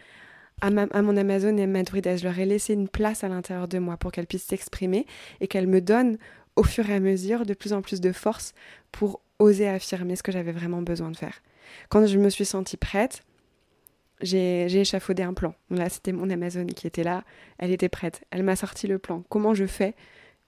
à, 0.64 1.02
mon 1.02 1.18
Amazon 1.18 1.58
et 1.58 1.64
à 1.64 1.68
ma. 1.68 1.84
Je 1.84 2.24
leur 2.24 2.40
ai 2.40 2.46
laissé 2.46 2.74
une 2.74 2.88
place 2.88 3.24
à 3.24 3.28
l'intérieur 3.28 3.68
de 3.68 3.80
moi 3.80 3.98
pour 3.98 4.12
qu'elle 4.12 4.28
puisse 4.28 4.46
s'exprimer 4.46 5.06
et 5.42 5.48
qu'elle 5.48 5.68
me 5.68 5.82
donne 5.82 6.18
au 6.56 6.64
fur 6.64 6.90
et 6.90 6.94
à 6.94 7.00
mesure 7.00 7.46
de 7.46 7.54
plus 7.54 7.74
en 7.74 7.82
plus 7.82 8.00
de 8.00 8.12
force 8.12 8.54
pour 8.92 9.22
oser 9.40 9.68
affirmer 9.68 10.16
ce 10.16 10.24
que 10.24 10.32
j'avais 10.32 10.52
vraiment 10.52 10.82
besoin 10.82 11.12
de 11.12 11.18
faire. 11.18 11.42
Quand 11.90 12.06
je 12.06 12.18
me 12.18 12.30
suis 12.30 12.46
sentie 12.46 12.78
prête, 12.78 13.24
j'ai 14.22 14.66
échafaudé 14.80 15.24
un 15.24 15.34
plan. 15.34 15.54
Là, 15.70 15.90
c'était 15.90 16.14
mon 16.14 16.30
Amazon 16.30 16.66
qui 16.68 16.88
était 16.88 17.04
là, 17.04 17.24
elle 17.58 17.72
était 17.72 17.90
prête, 17.90 18.24
elle 18.32 18.44
m'a 18.44 18.56
sorti 18.56 18.88
le 18.88 19.00
plan. 19.00 19.24
Comment 19.30 19.54
je 19.54 19.66
fais 19.66 19.96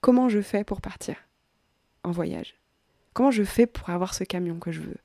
Comment 0.00 0.28
je 0.28 0.40
fais 0.40 0.64
pour 0.64 0.80
partir 0.80 1.16
en 2.04 2.10
voyage? 2.10 2.54
Comment 3.12 3.30
je 3.30 3.42
fais 3.42 3.66
pour 3.66 3.90
avoir 3.90 4.14
ce 4.14 4.24
camion 4.24 4.58
que 4.58 4.72
je 4.72 4.80
veux? 4.80 4.98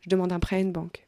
Je 0.00 0.08
demande 0.08 0.32
un 0.32 0.38
prêt 0.38 0.56
à 0.56 0.60
une 0.60 0.72
banque. 0.72 1.03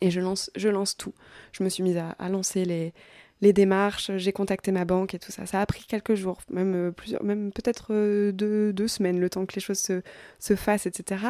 Et 0.00 0.10
je 0.10 0.20
lance, 0.20 0.50
je 0.56 0.68
lance 0.68 0.96
tout. 0.96 1.14
Je 1.52 1.62
me 1.64 1.68
suis 1.68 1.82
mise 1.82 1.96
à, 1.96 2.28
lancer 2.28 2.64
les, 2.64 2.92
les 3.40 3.52
démarches, 3.52 4.10
j'ai 4.16 4.32
contacté 4.32 4.70
ma 4.72 4.84
banque 4.84 5.14
et 5.14 5.18
tout 5.18 5.32
ça. 5.32 5.46
Ça 5.46 5.60
a 5.60 5.66
pris 5.66 5.84
quelques 5.84 6.14
jours, 6.14 6.40
même 6.50 6.74
euh, 6.74 6.90
plusieurs, 6.92 7.22
même 7.24 7.52
peut-être 7.52 7.88
euh, 7.90 8.32
deux, 8.32 8.88
semaines, 8.88 9.18
le 9.18 9.28
temps 9.28 9.44
que 9.46 9.54
les 9.54 9.60
choses 9.60 9.78
se, 9.78 10.02
se 10.38 10.54
fassent, 10.54 10.86
etc. 10.86 11.24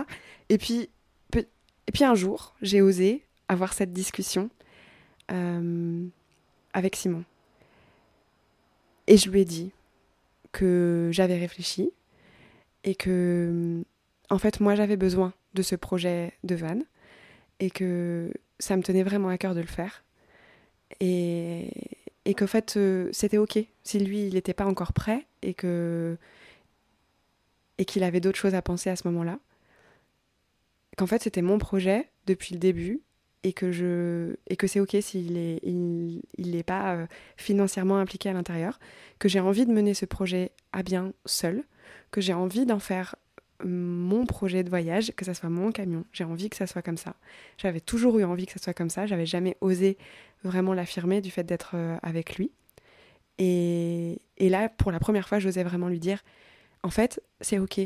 Et 0.49 0.59
puis, 0.59 0.91
et 1.35 1.93
puis 1.93 2.05
un 2.05 2.15
jour, 2.15 2.55
j'ai 2.61 2.83
osé 2.83 3.25
avoir 3.49 3.73
cette 3.73 3.95
discussion 3.95 4.51
euh, 5.31 6.07
avec 6.75 6.97
Simon. 6.97 7.25
Et 9.07 9.17
je 9.17 9.31
lui 9.31 9.41
ai 9.41 9.45
dit 9.47 9.73
que 10.53 11.09
j'avais 11.13 11.39
réfléchi, 11.39 11.91
et 12.85 12.95
que 12.95 13.83
en 14.31 14.39
fait 14.39 14.61
moi 14.61 14.75
j'avais 14.75 14.97
besoin 14.97 15.33
de 15.55 15.63
ce 15.63 15.75
projet 15.75 16.33
de 16.45 16.55
van 16.55 16.79
et 17.61 17.71
que 17.71 18.33
ça 18.59 18.77
me 18.77 18.83
tenait 18.83 19.03
vraiment 19.03 19.29
à 19.29 19.39
cœur 19.39 19.55
de 19.55 19.61
le 19.61 19.67
faire. 19.67 20.05
Et, 21.01 21.71
et 22.25 22.35
qu'en 22.35 22.47
fait 22.47 22.77
euh, 22.77 23.09
c'était 23.13 23.39
ok. 23.39 23.59
Si 23.83 23.99
lui 23.99 24.27
il 24.27 24.35
n'était 24.35 24.55
pas 24.55 24.67
encore 24.67 24.93
prêt 24.93 25.27
et 25.43 25.55
que 25.55 26.17
et 27.79 27.85
qu'il 27.85 28.03
avait 28.03 28.21
d'autres 28.21 28.39
choses 28.39 28.55
à 28.55 28.63
penser 28.63 28.91
à 28.91 28.97
ce 28.97 29.07
moment-là 29.09 29.39
qu'en 30.97 31.07
fait 31.07 31.23
c'était 31.23 31.43
mon 31.43 31.59
projet 31.59 32.11
depuis 32.27 32.55
le 32.55 32.61
début 32.61 33.01
et 33.45 33.53
que 33.53 33.71
je 33.71 34.35
et 34.49 34.57
que 34.57 34.67
c'est 34.67 34.81
ok 34.81 34.97
s'il 35.01 35.37
est 35.37 35.61
il, 35.63 36.23
il 36.37 36.51
n'est 36.51 36.65
pas 36.65 36.97
euh, 36.97 37.07
financièrement 37.37 37.99
impliqué 37.99 38.29
à 38.29 38.33
l'intérieur 38.33 38.81
que 39.19 39.29
j'ai 39.29 39.41
envie 39.41 39.65
de 39.65 39.73
mener 39.73 39.95
ce 39.95 40.07
projet 40.07 40.51
à 40.73 40.83
bien 40.83 41.13
seul 41.25 41.63
que 42.11 42.21
j'ai 42.21 42.35
envie 42.35 42.67
d'en 42.67 42.81
faire 42.81 43.15
mon 43.65 44.25
projet 44.27 44.63
de 44.63 44.71
voyage, 44.71 45.13
que 45.17 45.25
ça 45.25 45.35
soit 45.35 45.49
mon 45.49 45.73
camion. 45.73 46.05
J'ai 46.13 46.25
envie 46.25 46.49
que 46.49 46.57
ça 46.57 46.67
soit 46.67 46.83
comme 46.83 46.97
ça. 46.97 47.15
J'avais 47.57 47.81
toujours 47.81 48.19
eu 48.19 48.25
envie 48.25 48.47
que 48.47 48.53
ça 48.53 48.59
soit 48.59 48.75
comme 48.75 48.91
ça. 48.91 49.07
J'avais 49.07 49.27
jamais 49.27 49.57
osé 49.61 49.99
vraiment 50.45 50.75
l'affirmer 50.75 51.21
du 51.21 51.31
fait 51.31 51.45
d'être 51.45 51.73
euh, 51.75 51.97
avec 52.03 52.37
lui. 52.37 52.53
Et, 53.39 54.21
et, 54.37 54.49
là, 54.49 54.69
pour 54.69 54.93
la 54.93 54.99
première 54.99 55.29
fois, 55.29 55.39
j'osais 55.39 55.63
vraiment 55.63 55.89
lui 55.89 56.01
dire 56.01 56.23
en 56.83 56.91
fait, 56.91 57.23
c'est 57.41 57.59
ok. 57.59 57.81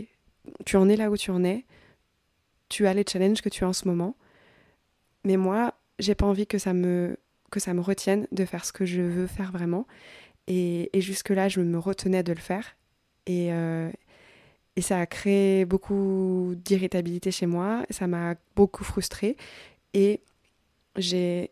Tu 0.65 0.77
en 0.77 0.89
es 0.89 0.97
là 0.97 1.11
où 1.11 1.17
tu 1.17 1.31
en 1.31 1.45
es. 1.45 1.65
Tu 2.69 2.87
as 2.87 2.95
les 2.95 3.05
challenges 3.11 3.43
que 3.43 3.49
tu 3.49 3.65
as 3.65 3.69
en 3.69 3.73
ce 3.73 3.87
moment. 3.87 4.17
Mais 5.25 5.37
moi, 5.37 5.75
j'ai 5.99 6.15
pas 6.15 6.27
envie 6.27 6.47
que 6.47 6.59
ça 6.59 6.73
me 6.73 7.17
que 7.51 7.61
ça 7.61 7.75
me 7.75 7.83
retienne 7.83 8.27
de 8.33 8.47
faire 8.47 8.65
ce 8.65 8.73
que 8.73 8.87
je 8.87 9.03
veux 9.03 9.27
faire 9.27 9.53
vraiment. 9.53 9.87
Et, 10.47 10.91
et 10.97 11.03
jusque-là, 11.03 11.49
je 11.49 11.61
me 11.61 11.79
retenais 11.79 12.23
de 12.23 12.33
le 12.33 12.41
faire. 12.41 12.77
Et, 13.27 13.53
euh, 13.53 13.91
et 14.77 14.83
ça 14.83 14.99
a 14.99 15.07
créé 15.07 15.65
beaucoup 15.65 16.55
d'irritabilité 16.57 17.31
chez 17.31 17.47
moi, 17.47 17.85
ça 17.91 18.07
m'a 18.07 18.35
beaucoup 18.57 18.85
frustrée 18.85 19.37
et 19.95 20.21
j'ai 20.97 21.51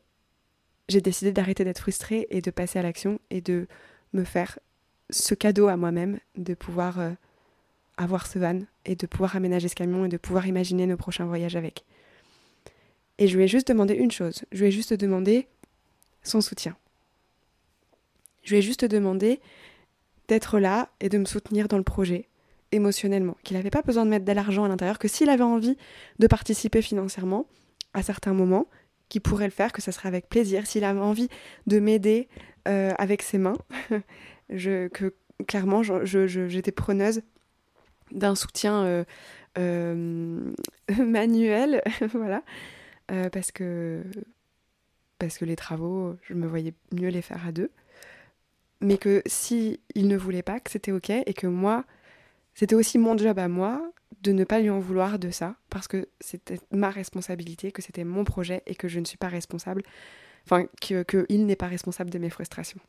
décidé 0.89 1.33
d'arrêter 1.33 1.65
d'être 1.65 1.81
frustrée 1.81 2.27
et 2.31 2.41
de 2.41 2.51
passer 2.51 2.79
à 2.79 2.83
l'action 2.83 3.21
et 3.31 3.41
de 3.41 3.67
me 4.13 4.25
faire 4.25 4.59
ce 5.11 5.35
cadeau 5.35 5.69
à 5.69 5.77
moi-même 5.77 6.19
de 6.37 6.55
pouvoir 6.55 6.99
euh, 7.01 7.11
avoir 7.97 8.27
ce 8.27 8.39
van 8.39 8.61
et 8.87 8.97
de 8.97 9.07
pouvoir 9.07 9.37
aménager 9.37 9.69
ce 9.69 9.75
camion 9.75 10.05
et 10.05 10.09
de 10.09 10.17
pouvoir 10.17 10.47
imaginer 10.47 10.87
nos 10.87 10.97
prochains 10.97 11.27
voyages 11.27 11.57
avec. 11.57 11.85
Et 13.19 13.29
je 13.29 13.37
lui 13.37 13.45
ai 13.45 13.49
juste 13.49 13.69
demandé 13.69 13.95
une 13.95 14.11
chose, 14.11 14.45
je 14.51 14.61
lui 14.61 14.69
ai 14.69 14.73
juste 14.73 14.95
demandé 14.95 15.47
son 16.23 16.41
soutien. 16.41 16.77
Je 18.43 18.51
lui 18.51 18.59
ai 18.59 18.63
juste 18.63 18.87
demandé 18.87 19.41
d'être 20.29 20.59
là 20.59 20.89
et 21.01 21.11
de 21.11 21.19
me 21.19 21.27
soutenir 21.27 21.69
dans 21.69 21.77
le 21.77 21.83
projet, 21.83 22.30
émotionnellement, 22.73 23.37
qu'il 23.43 23.57
n'avait 23.57 23.71
pas 23.71 23.83
besoin 23.83 24.05
de 24.05 24.11
mettre 24.11 24.25
de 24.25 24.33
l'argent 24.33 24.65
à 24.65 24.69
l'intérieur, 24.69 24.99
que 24.99 25.09
s'il 25.09 25.29
avait 25.29 25.43
envie 25.43 25.77
de 26.19 26.27
participer 26.27 26.83
financièrement 26.83 27.47
à 27.95 28.03
certains 28.03 28.33
moments, 28.33 28.67
qu'il 29.11 29.21
pourrait 29.21 29.47
le 29.47 29.51
faire, 29.51 29.73
que 29.73 29.83
ça 29.83 29.93
serait 29.93 30.09
avec 30.09 30.29
plaisir. 30.29 30.67
S'il 30.67 30.85
avait 30.85 31.01
envie 31.01 31.29
de 31.67 31.81
m'aider 31.81 32.29
euh, 32.67 32.93
avec 32.97 33.21
ses 33.21 33.37
mains, 33.37 33.59
je, 34.51 34.89
que 34.89 35.15
clairement 35.47 35.83
j'étais 35.83 36.73
preneuse 36.73 37.23
d'un 38.13 38.35
soutien 38.35 38.85
euh, 38.85 39.05
euh, 39.59 40.53
manuel, 40.99 41.83
voilà, 42.15 42.43
parce 43.33 43.51
que 43.51 44.03
parce 45.19 45.37
que 45.37 45.45
les 45.45 45.57
travaux, 45.57 46.17
je 46.23 46.33
me 46.33 46.47
voyais 46.47 46.73
mieux 46.93 47.09
les 47.09 47.21
faire 47.21 47.47
à 47.47 47.53
deux, 47.53 47.71
mais 48.81 48.97
que 48.97 49.23
si 49.27 49.81
il 49.95 50.09
ne 50.09 50.17
voulait 50.17 50.43
pas, 50.43 50.61
que 50.61 50.71
c'était 50.71 50.93
ok 50.93 51.11
et 51.11 51.35
que 51.35 51.47
moi 51.47 51.85
c'était 52.55 52.75
aussi 52.75 52.99
mon 52.99 53.17
job 53.17 53.39
à 53.39 53.49
moi 53.49 53.93
de 54.23 54.33
ne 54.33 54.45
pas 54.45 54.61
lui 54.61 54.71
en 54.71 54.81
vouloir 54.81 55.19
de 55.19 55.31
ça, 55.31 55.57
parce 55.71 55.89
que 55.89 56.09
c'était 56.21 56.59
ma 56.71 56.91
responsabilité, 56.91 57.73
que 57.73 57.83
c'était 57.83 58.05
mon 58.05 58.25
projet 58.25 58.63
et 58.67 58.75
que 58.75 58.89
je 58.89 59.01
ne 59.01 59.05
suis 59.05 59.17
pas 59.17 59.29
responsable, 59.29 59.83
enfin, 60.45 60.67
qu'il 60.81 61.47
n'est 61.47 61.57
pas 61.57 61.69
responsable 61.69 62.11
de 62.11 62.19
mes 62.19 62.31
frustrations. 62.31 62.81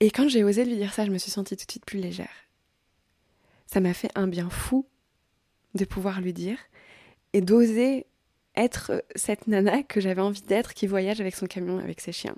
Et 0.00 0.10
quand 0.10 0.28
j'ai 0.28 0.44
osé 0.44 0.64
lui 0.64 0.76
dire 0.76 0.94
ça, 0.94 1.04
je 1.04 1.10
me 1.10 1.18
suis 1.18 1.30
sentie 1.30 1.56
tout 1.56 1.66
de 1.66 1.70
suite 1.70 1.84
plus 1.84 1.98
légère. 1.98 2.48
Ça 3.66 3.80
m'a 3.80 3.94
fait 3.94 4.10
un 4.14 4.26
bien 4.26 4.48
fou 4.48 4.86
de 5.74 5.84
pouvoir 5.84 6.20
lui 6.20 6.32
dire 6.32 6.58
et 7.32 7.40
d'oser 7.40 8.06
être 8.56 9.04
cette 9.14 9.46
nana 9.46 9.82
que 9.82 10.00
j'avais 10.00 10.22
envie 10.22 10.42
d'être 10.42 10.74
qui 10.74 10.86
voyage 10.86 11.20
avec 11.20 11.36
son 11.36 11.46
camion, 11.46 11.78
avec 11.78 12.00
ses 12.00 12.12
chiens. 12.12 12.36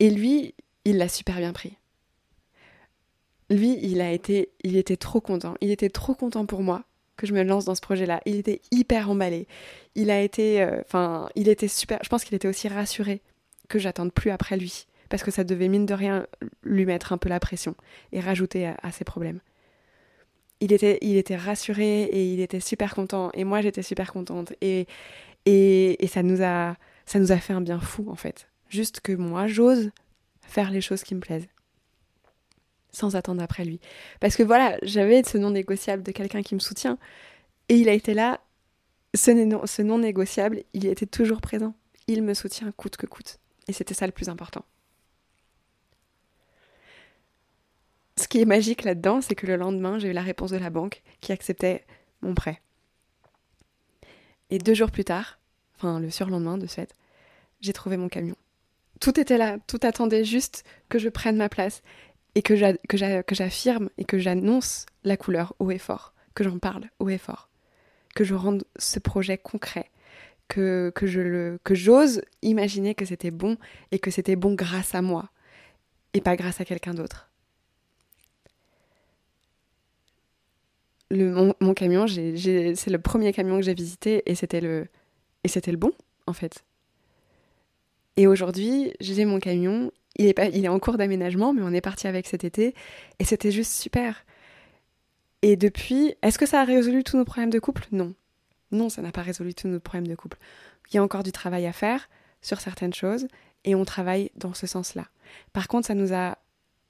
Et 0.00 0.10
lui, 0.10 0.54
il 0.84 0.98
l'a 0.98 1.08
super 1.08 1.36
bien 1.36 1.52
pris. 1.52 1.76
Lui, 3.50 3.78
il 3.82 4.00
a 4.00 4.10
été, 4.10 4.50
il 4.62 4.76
était 4.76 4.96
trop 4.96 5.20
content. 5.20 5.54
Il 5.60 5.70
était 5.70 5.90
trop 5.90 6.14
content 6.14 6.46
pour 6.46 6.62
moi 6.62 6.84
que 7.16 7.26
je 7.26 7.32
me 7.32 7.42
lance 7.42 7.64
dans 7.64 7.74
ce 7.74 7.80
projet-là. 7.80 8.20
Il 8.26 8.36
était 8.36 8.60
hyper 8.70 9.10
emballé. 9.10 9.46
Il 9.94 10.10
a 10.10 10.20
été, 10.20 10.62
euh, 10.62 10.80
enfin, 10.84 11.28
il 11.34 11.48
était 11.48 11.68
super. 11.68 11.98
Je 12.02 12.08
pense 12.08 12.24
qu'il 12.24 12.34
était 12.34 12.48
aussi 12.48 12.68
rassuré 12.68 13.22
que 13.68 13.78
j'attende 13.78 14.12
plus 14.12 14.30
après 14.30 14.56
lui, 14.56 14.86
parce 15.08 15.22
que 15.22 15.30
ça 15.30 15.44
devait 15.44 15.68
mine 15.68 15.86
de 15.86 15.94
rien 15.94 16.26
lui 16.62 16.84
mettre 16.86 17.12
un 17.12 17.18
peu 17.18 17.28
la 17.28 17.40
pression 17.40 17.74
et 18.12 18.20
rajouter 18.20 18.66
à, 18.66 18.92
ses 18.92 19.04
problèmes. 19.04 19.40
Il 20.60 20.72
était, 20.72 20.98
il 21.02 21.16
était 21.16 21.36
rassuré 21.36 22.04
et 22.04 22.32
il 22.32 22.40
était 22.40 22.60
super 22.60 22.94
content. 22.94 23.30
Et 23.34 23.44
moi, 23.44 23.60
j'étais 23.60 23.82
super 23.82 24.12
contente. 24.12 24.52
Et, 24.60 24.86
et, 25.46 26.02
et 26.02 26.06
ça 26.06 26.22
nous 26.22 26.42
a, 26.42 26.76
ça 27.06 27.18
nous 27.18 27.32
a 27.32 27.36
fait 27.36 27.52
un 27.52 27.60
bien 27.60 27.80
fou 27.80 28.10
en 28.10 28.16
fait. 28.16 28.48
Juste 28.68 29.00
que 29.00 29.12
moi, 29.12 29.46
j'ose 29.46 29.90
faire 30.46 30.70
les 30.70 30.80
choses 30.80 31.02
qui 31.02 31.14
me 31.14 31.20
plaisent. 31.20 31.48
Sans 32.92 33.16
attendre 33.16 33.42
après 33.42 33.64
lui. 33.64 33.80
Parce 34.20 34.36
que 34.36 34.42
voilà, 34.42 34.78
j'avais 34.82 35.22
ce 35.24 35.36
non 35.36 35.50
négociable 35.50 36.02
de 36.02 36.12
quelqu'un 36.12 36.42
qui 36.42 36.54
me 36.54 36.60
soutient. 36.60 36.98
Et 37.68 37.76
il 37.76 37.88
a 37.88 37.92
été 37.92 38.14
là, 38.14 38.40
ce 39.14 39.30
non, 39.30 39.66
ce 39.66 39.82
non 39.82 39.98
négociable, 39.98 40.62
il 40.74 40.86
était 40.86 41.06
toujours 41.06 41.40
présent. 41.40 41.74
Il 42.06 42.22
me 42.22 42.34
soutient 42.34 42.70
coûte 42.72 42.96
que 42.96 43.06
coûte. 43.06 43.38
Et 43.66 43.72
c'était 43.72 43.94
ça 43.94 44.06
le 44.06 44.12
plus 44.12 44.28
important. 44.28 44.64
Ce 48.16 48.28
qui 48.28 48.40
est 48.40 48.44
magique 48.44 48.84
là-dedans, 48.84 49.20
c'est 49.20 49.34
que 49.34 49.46
le 49.46 49.56
lendemain, 49.56 49.98
j'ai 49.98 50.10
eu 50.10 50.12
la 50.12 50.22
réponse 50.22 50.50
de 50.50 50.56
la 50.56 50.70
banque 50.70 51.02
qui 51.20 51.32
acceptait 51.32 51.84
mon 52.22 52.34
prêt. 52.34 52.60
Et 54.50 54.58
deux 54.58 54.74
jours 54.74 54.90
plus 54.90 55.04
tard, 55.04 55.40
enfin 55.76 55.98
le 55.98 56.10
surlendemain 56.10 56.58
de 56.58 56.66
ce 56.66 56.74
fait, 56.74 56.94
j'ai 57.60 57.72
trouvé 57.72 57.96
mon 57.96 58.08
camion 58.08 58.36
tout 59.00 59.18
était 59.18 59.38
là, 59.38 59.58
tout 59.66 59.80
attendait 59.82 60.24
juste 60.24 60.64
que 60.88 60.98
je 60.98 61.08
prenne 61.08 61.36
ma 61.36 61.48
place 61.48 61.82
et 62.34 62.42
que 62.42 62.54
j'affirme 62.56 63.90
et 63.98 64.04
que 64.04 64.18
j'annonce 64.18 64.86
la 65.04 65.16
couleur 65.16 65.54
haut 65.58 65.70
et 65.70 65.78
fort, 65.78 66.14
que 66.34 66.44
j'en 66.44 66.58
parle 66.58 66.84
haut 66.98 67.08
et 67.08 67.18
fort, 67.18 67.48
que 68.14 68.24
je 68.24 68.34
rende 68.34 68.64
ce 68.76 68.98
projet 68.98 69.38
concret, 69.38 69.90
que, 70.48 70.92
que 70.94 71.06
le 71.06 71.58
que 71.64 71.74
j'ose 71.74 72.22
imaginer 72.42 72.94
que 72.94 73.04
c'était 73.04 73.30
bon 73.30 73.56
et 73.92 73.98
que 73.98 74.10
c'était 74.10 74.36
bon 74.36 74.54
grâce 74.54 74.94
à 74.94 75.02
moi 75.02 75.30
et 76.12 76.20
pas 76.20 76.36
grâce 76.36 76.60
à 76.60 76.64
quelqu'un 76.64 76.94
d'autre. 76.94 77.30
mon, 81.10 81.54
mon, 81.60 81.74
camion, 81.74 82.06
c'est 82.08 82.86
le 82.86 82.98
premier 82.98 83.32
camion 83.32 83.56
que 83.56 83.62
j'ai 83.62 83.74
visité 83.74 84.22
et 84.26 84.34
c'était 84.34 84.60
le 84.60 84.88
et 85.44 85.48
c'était 85.48 85.70
le 85.70 85.76
bon 85.76 85.92
en 86.26 86.32
fait. 86.32 86.64
Et 88.16 88.26
aujourd'hui, 88.26 88.92
j'ai 89.00 89.24
mon 89.24 89.40
camion, 89.40 89.90
il 90.16 90.26
est, 90.26 90.68
en 90.68 90.78
cours 90.78 90.96
d'aménagement, 90.96 91.52
mais 91.52 91.62
on 91.62 91.72
est 91.72 91.80
parti 91.80 92.06
avec 92.06 92.26
cet 92.26 92.44
été 92.44 92.74
et 93.18 93.24
c'était 93.24 93.50
juste 93.50 93.72
super. 93.72 94.24
Et 95.42 95.56
depuis, 95.56 96.14
est-ce 96.22 96.38
que 96.38 96.46
ça 96.46 96.60
a 96.60 96.64
résolu 96.64 97.02
tous 97.02 97.16
nos 97.16 97.24
problèmes 97.24 97.50
de 97.50 97.58
couple? 97.58 97.86
Non. 97.92 98.14
Non, 98.70 98.88
ça 98.88 99.02
n'a 99.02 99.12
pas 99.12 99.22
résolu 99.22 99.54
tous 99.54 99.68
nos 99.68 99.80
problèmes 99.80 100.06
de 100.06 100.14
couple. 100.14 100.38
Il 100.90 100.96
y 100.96 100.98
a 100.98 101.02
encore 101.02 101.22
du 101.22 101.32
travail 101.32 101.66
à 101.66 101.72
faire 101.72 102.08
sur 102.40 102.60
certaines 102.60 102.94
choses 102.94 103.26
et 103.64 103.74
on 103.74 103.84
travaille 103.84 104.30
dans 104.36 104.54
ce 104.54 104.66
sens-là. 104.66 105.06
Par 105.52 105.68
contre, 105.68 105.86
ça 105.86 105.94
nous 105.94 106.12
a. 106.12 106.38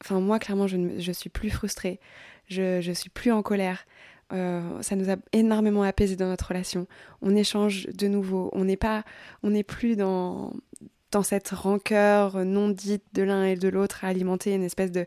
Enfin, 0.03 0.21
moi, 0.21 0.39
clairement, 0.39 0.67
je, 0.67 0.77
ne, 0.77 1.01
je 1.01 1.13
suis 1.13 1.31
plus 1.31 1.51
frustrée, 1.51 2.01
je, 2.49 2.81
je 2.81 2.93
suis 2.93 3.11
plus 3.11 3.33
en 3.33 3.43
colère. 3.43 3.87
Euh, 4.33 4.83
ça 4.83 4.97
nous 4.97 5.11
a 5.11 5.17
énormément 5.33 5.83
apaisé 5.83 6.17
dans 6.17 6.27
notre 6.27 6.49
relation. 6.49 6.87
On 7.23 7.35
échange 7.37 7.87
de 7.87 8.09
nouveau. 8.09 8.51
On 8.53 8.65
n'est 8.65 8.77
pas, 8.77 9.05
on 9.43 9.51
n'est 9.51 9.63
plus 9.63 9.97
dans 9.97 10.53
dans 11.15 11.23
cette 11.23 11.51
rancœur 11.51 12.45
non 12.45 12.69
dite 12.69 13.05
de 13.13 13.23
l'un 13.23 13.45
et 13.45 13.55
de 13.55 13.69
l'autre 13.69 14.05
à 14.05 14.09
alimenter 14.09 14.53
une 14.53 14.65
espèce 14.65 14.91
de 14.91 15.07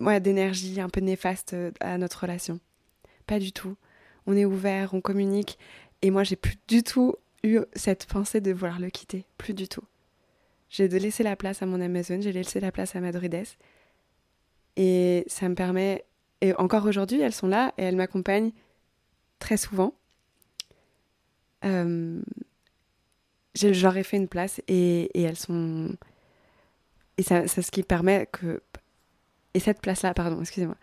ouais, 0.00 0.20
d'énergie 0.20 0.80
un 0.80 0.88
peu 0.88 1.00
néfaste 1.00 1.54
euh, 1.54 1.70
à 1.80 1.96
notre 1.96 2.22
relation. 2.22 2.58
Pas 3.26 3.38
du 3.38 3.52
tout. 3.52 3.76
On 4.26 4.36
est 4.36 4.44
ouvert, 4.44 4.94
on 4.94 5.00
communique, 5.00 5.56
et 6.02 6.10
moi 6.10 6.24
j'ai 6.24 6.34
plus 6.34 6.56
du 6.66 6.82
tout 6.82 7.14
eu 7.44 7.60
cette 7.74 8.06
pensée 8.06 8.40
de 8.40 8.52
vouloir 8.52 8.80
le 8.80 8.90
quitter, 8.90 9.24
plus 9.38 9.54
du 9.54 9.68
tout. 9.68 9.84
J'ai 10.70 10.88
de 10.88 10.98
laisser 10.98 11.22
la 11.22 11.36
place 11.36 11.62
à 11.62 11.66
mon 11.66 11.80
Amazon, 11.80 12.20
j'ai 12.20 12.32
laissé 12.32 12.58
la 12.58 12.72
place 12.72 12.96
à 12.96 13.00
Madrides, 13.00 13.46
et 14.76 15.24
ça 15.28 15.48
me 15.48 15.54
permet. 15.54 16.04
Et 16.40 16.52
encore 16.54 16.84
aujourd'hui, 16.84 17.20
elles 17.20 17.32
sont 17.32 17.48
là 17.48 17.72
et 17.78 17.84
elles 17.84 17.96
m'accompagnent 17.96 18.52
très 19.38 19.56
souvent. 19.56 19.94
Euh, 21.64 22.20
j'aurais 23.58 24.02
fait 24.02 24.16
une 24.16 24.28
place 24.28 24.60
et, 24.68 25.10
elles 25.20 25.36
sont. 25.36 25.90
Et 27.16 27.22
c'est 27.22 27.48
ce 27.48 27.70
qui 27.70 27.82
permet 27.82 28.28
que. 28.32 28.62
Et 29.54 29.60
cette 29.60 29.80
place-là, 29.80 30.14
pardon, 30.14 30.40
excusez-moi. 30.40 30.76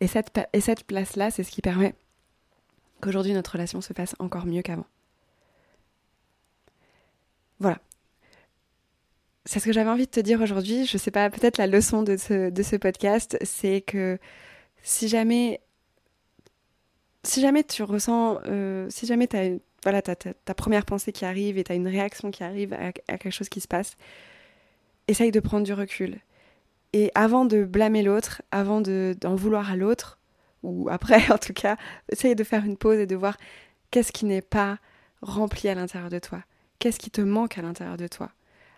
Et 0.00 0.06
cette, 0.06 0.30
et 0.52 0.60
cette 0.60 0.84
place-là, 0.84 1.30
c'est 1.30 1.42
ce 1.42 1.50
qui 1.50 1.60
permet 1.60 1.94
qu'aujourd'hui 3.00 3.32
notre 3.32 3.52
relation 3.52 3.80
se 3.80 3.92
passe 3.92 4.14
encore 4.18 4.46
mieux 4.46 4.62
qu'avant. 4.62 4.86
Voilà. 7.60 7.78
C'est 9.44 9.60
ce 9.60 9.66
que 9.66 9.72
j'avais 9.72 9.90
envie 9.90 10.06
de 10.06 10.10
te 10.10 10.20
dire 10.20 10.40
aujourd'hui. 10.40 10.86
Je 10.86 10.96
sais 10.96 11.10
pas, 11.10 11.28
peut-être 11.28 11.58
la 11.58 11.66
leçon 11.66 12.02
de 12.02 12.16
ce, 12.16 12.50
de 12.50 12.62
ce 12.62 12.76
podcast, 12.76 13.36
c'est 13.42 13.82
que 13.82 14.18
si 14.82 15.08
jamais. 15.08 15.60
Si 17.24 17.40
jamais 17.40 17.64
tu 17.64 17.82
ressens. 17.82 18.38
Euh, 18.46 18.86
si 18.90 19.06
jamais 19.06 19.26
tu 19.26 19.36
as 19.36 19.50
voilà, 19.84 20.02
ta, 20.02 20.16
ta, 20.16 20.54
première 20.54 20.86
pensée 20.86 21.12
qui 21.12 21.24
arrive 21.24 21.58
et 21.58 21.64
tu 21.64 21.70
as 21.70 21.74
une 21.74 21.86
réaction 21.86 22.30
qui 22.30 22.42
arrive 22.42 22.72
à, 22.72 22.92
quelque 22.92 23.30
chose 23.30 23.48
qui 23.48 23.60
se 23.60 23.68
passe, 23.68 23.96
essaye 25.08 25.30
de 25.30 25.40
prendre 25.40 25.64
du 25.64 25.74
recul. 25.74 26.18
Et 26.94 27.12
avant 27.14 27.44
de 27.44 27.64
blâmer 27.64 28.02
l'autre, 28.02 28.42
avant 28.50 28.80
d'en 28.80 29.34
vouloir 29.34 29.70
à 29.70 29.76
l'autre, 29.76 30.18
ou 30.62 30.88
après 30.90 31.30
en 31.30 31.38
tout 31.38 31.52
cas, 31.52 31.76
essaye 32.10 32.34
de 32.34 32.44
faire 32.44 32.64
une 32.64 32.78
pause 32.78 32.98
et 32.98 33.06
de 33.06 33.14
voir 33.14 33.36
qu'est-ce 33.90 34.10
qui 34.10 34.24
n'est 34.24 34.42
pas 34.42 34.78
rempli 35.20 35.68
à 35.68 35.74
l'intérieur 35.74 36.10
de 36.10 36.18
toi, 36.18 36.42
qu'est-ce 36.78 36.98
qui 36.98 37.10
te 37.10 37.20
manque 37.20 37.58
à 37.58 37.62
l'intérieur 37.62 37.98
de 37.98 38.08
toi? 38.08 38.32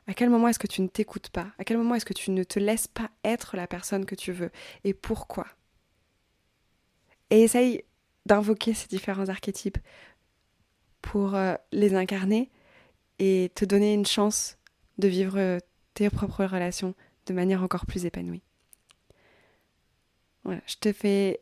À 0.08 0.14
quel 0.14 0.30
moment 0.30 0.48
est-ce 0.48 0.58
que 0.58 0.66
tu 0.66 0.82
ne 0.82 0.88
t'écoutes 0.88 1.30
pas? 1.30 1.48
À 1.58 1.64
quel 1.64 1.78
moment 1.78 1.94
est-ce 1.94 2.04
que 2.04 2.12
tu 2.12 2.30
ne 2.32 2.44
te 2.44 2.58
laisses 2.58 2.86
pas 2.86 3.10
être 3.24 3.56
la 3.56 3.66
personne 3.66 4.06
que 4.06 4.14
tu 4.14 4.32
veux? 4.32 4.50
Et 4.84 4.94
pourquoi? 4.94 5.46
Et 7.30 7.42
essaye 7.42 7.82
d'invoquer 8.24 8.74
ces 8.74 8.88
différents 8.88 9.28
archétypes 9.28 9.78
pour 11.06 11.36
euh, 11.36 11.54
les 11.70 11.94
incarner 11.94 12.50
et 13.20 13.52
te 13.54 13.64
donner 13.64 13.94
une 13.94 14.04
chance 14.04 14.58
de 14.98 15.06
vivre 15.06 15.38
euh, 15.38 15.58
tes 15.94 16.10
propres 16.10 16.44
relations 16.44 16.94
de 17.26 17.32
manière 17.32 17.62
encore 17.62 17.86
plus 17.86 18.06
épanouie. 18.06 18.42
Voilà, 20.42 20.60
je 20.66 20.74
te 20.80 20.92
fais 20.92 21.40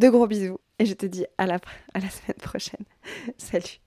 de 0.00 0.08
gros 0.08 0.26
bisous 0.26 0.58
et 0.80 0.86
je 0.86 0.94
te 0.94 1.06
dis 1.06 1.26
à 1.38 1.46
la, 1.46 1.60
à 1.94 2.00
la 2.00 2.10
semaine 2.10 2.38
prochaine. 2.38 2.84
Salut 3.38 3.80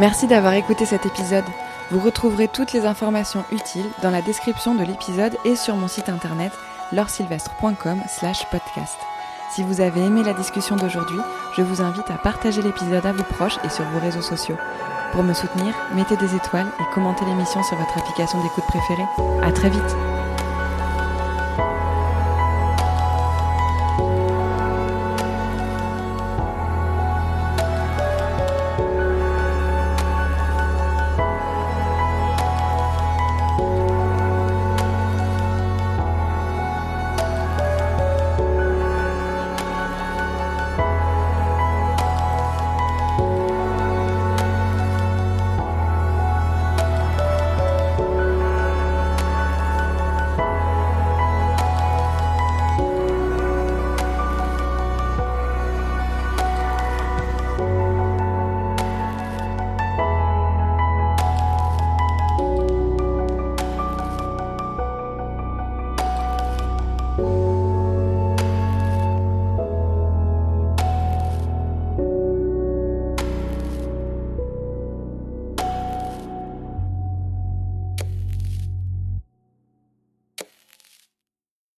Merci 0.00 0.26
d'avoir 0.26 0.54
écouté 0.54 0.86
cet 0.86 1.04
épisode. 1.04 1.44
Vous 1.90 2.00
retrouverez 2.00 2.48
toutes 2.48 2.72
les 2.72 2.86
informations 2.86 3.44
utiles 3.52 3.84
dans 4.02 4.08
la 4.08 4.22
description 4.22 4.74
de 4.74 4.82
l'épisode 4.82 5.36
et 5.44 5.56
sur 5.56 5.76
mon 5.76 5.88
site 5.88 6.08
internet 6.08 6.52
laursylvestre.com 6.92 8.00
slash 8.08 8.46
podcast. 8.50 8.96
Si 9.54 9.62
vous 9.62 9.82
avez 9.82 10.00
aimé 10.00 10.22
la 10.24 10.32
discussion 10.32 10.76
d'aujourd'hui, 10.76 11.18
je 11.54 11.60
vous 11.60 11.82
invite 11.82 12.10
à 12.10 12.14
partager 12.14 12.62
l'épisode 12.62 13.04
à 13.04 13.12
vos 13.12 13.24
proches 13.24 13.58
et 13.62 13.68
sur 13.68 13.84
vos 13.90 14.00
réseaux 14.00 14.22
sociaux. 14.22 14.56
Pour 15.12 15.22
me 15.22 15.34
soutenir, 15.34 15.74
mettez 15.94 16.16
des 16.16 16.34
étoiles 16.34 16.72
et 16.80 16.94
commentez 16.94 17.26
l'émission 17.26 17.62
sur 17.62 17.76
votre 17.76 17.98
application 17.98 18.42
d'écoute 18.42 18.64
préférée. 18.68 19.06
À 19.42 19.52
très 19.52 19.68
vite! 19.68 20.19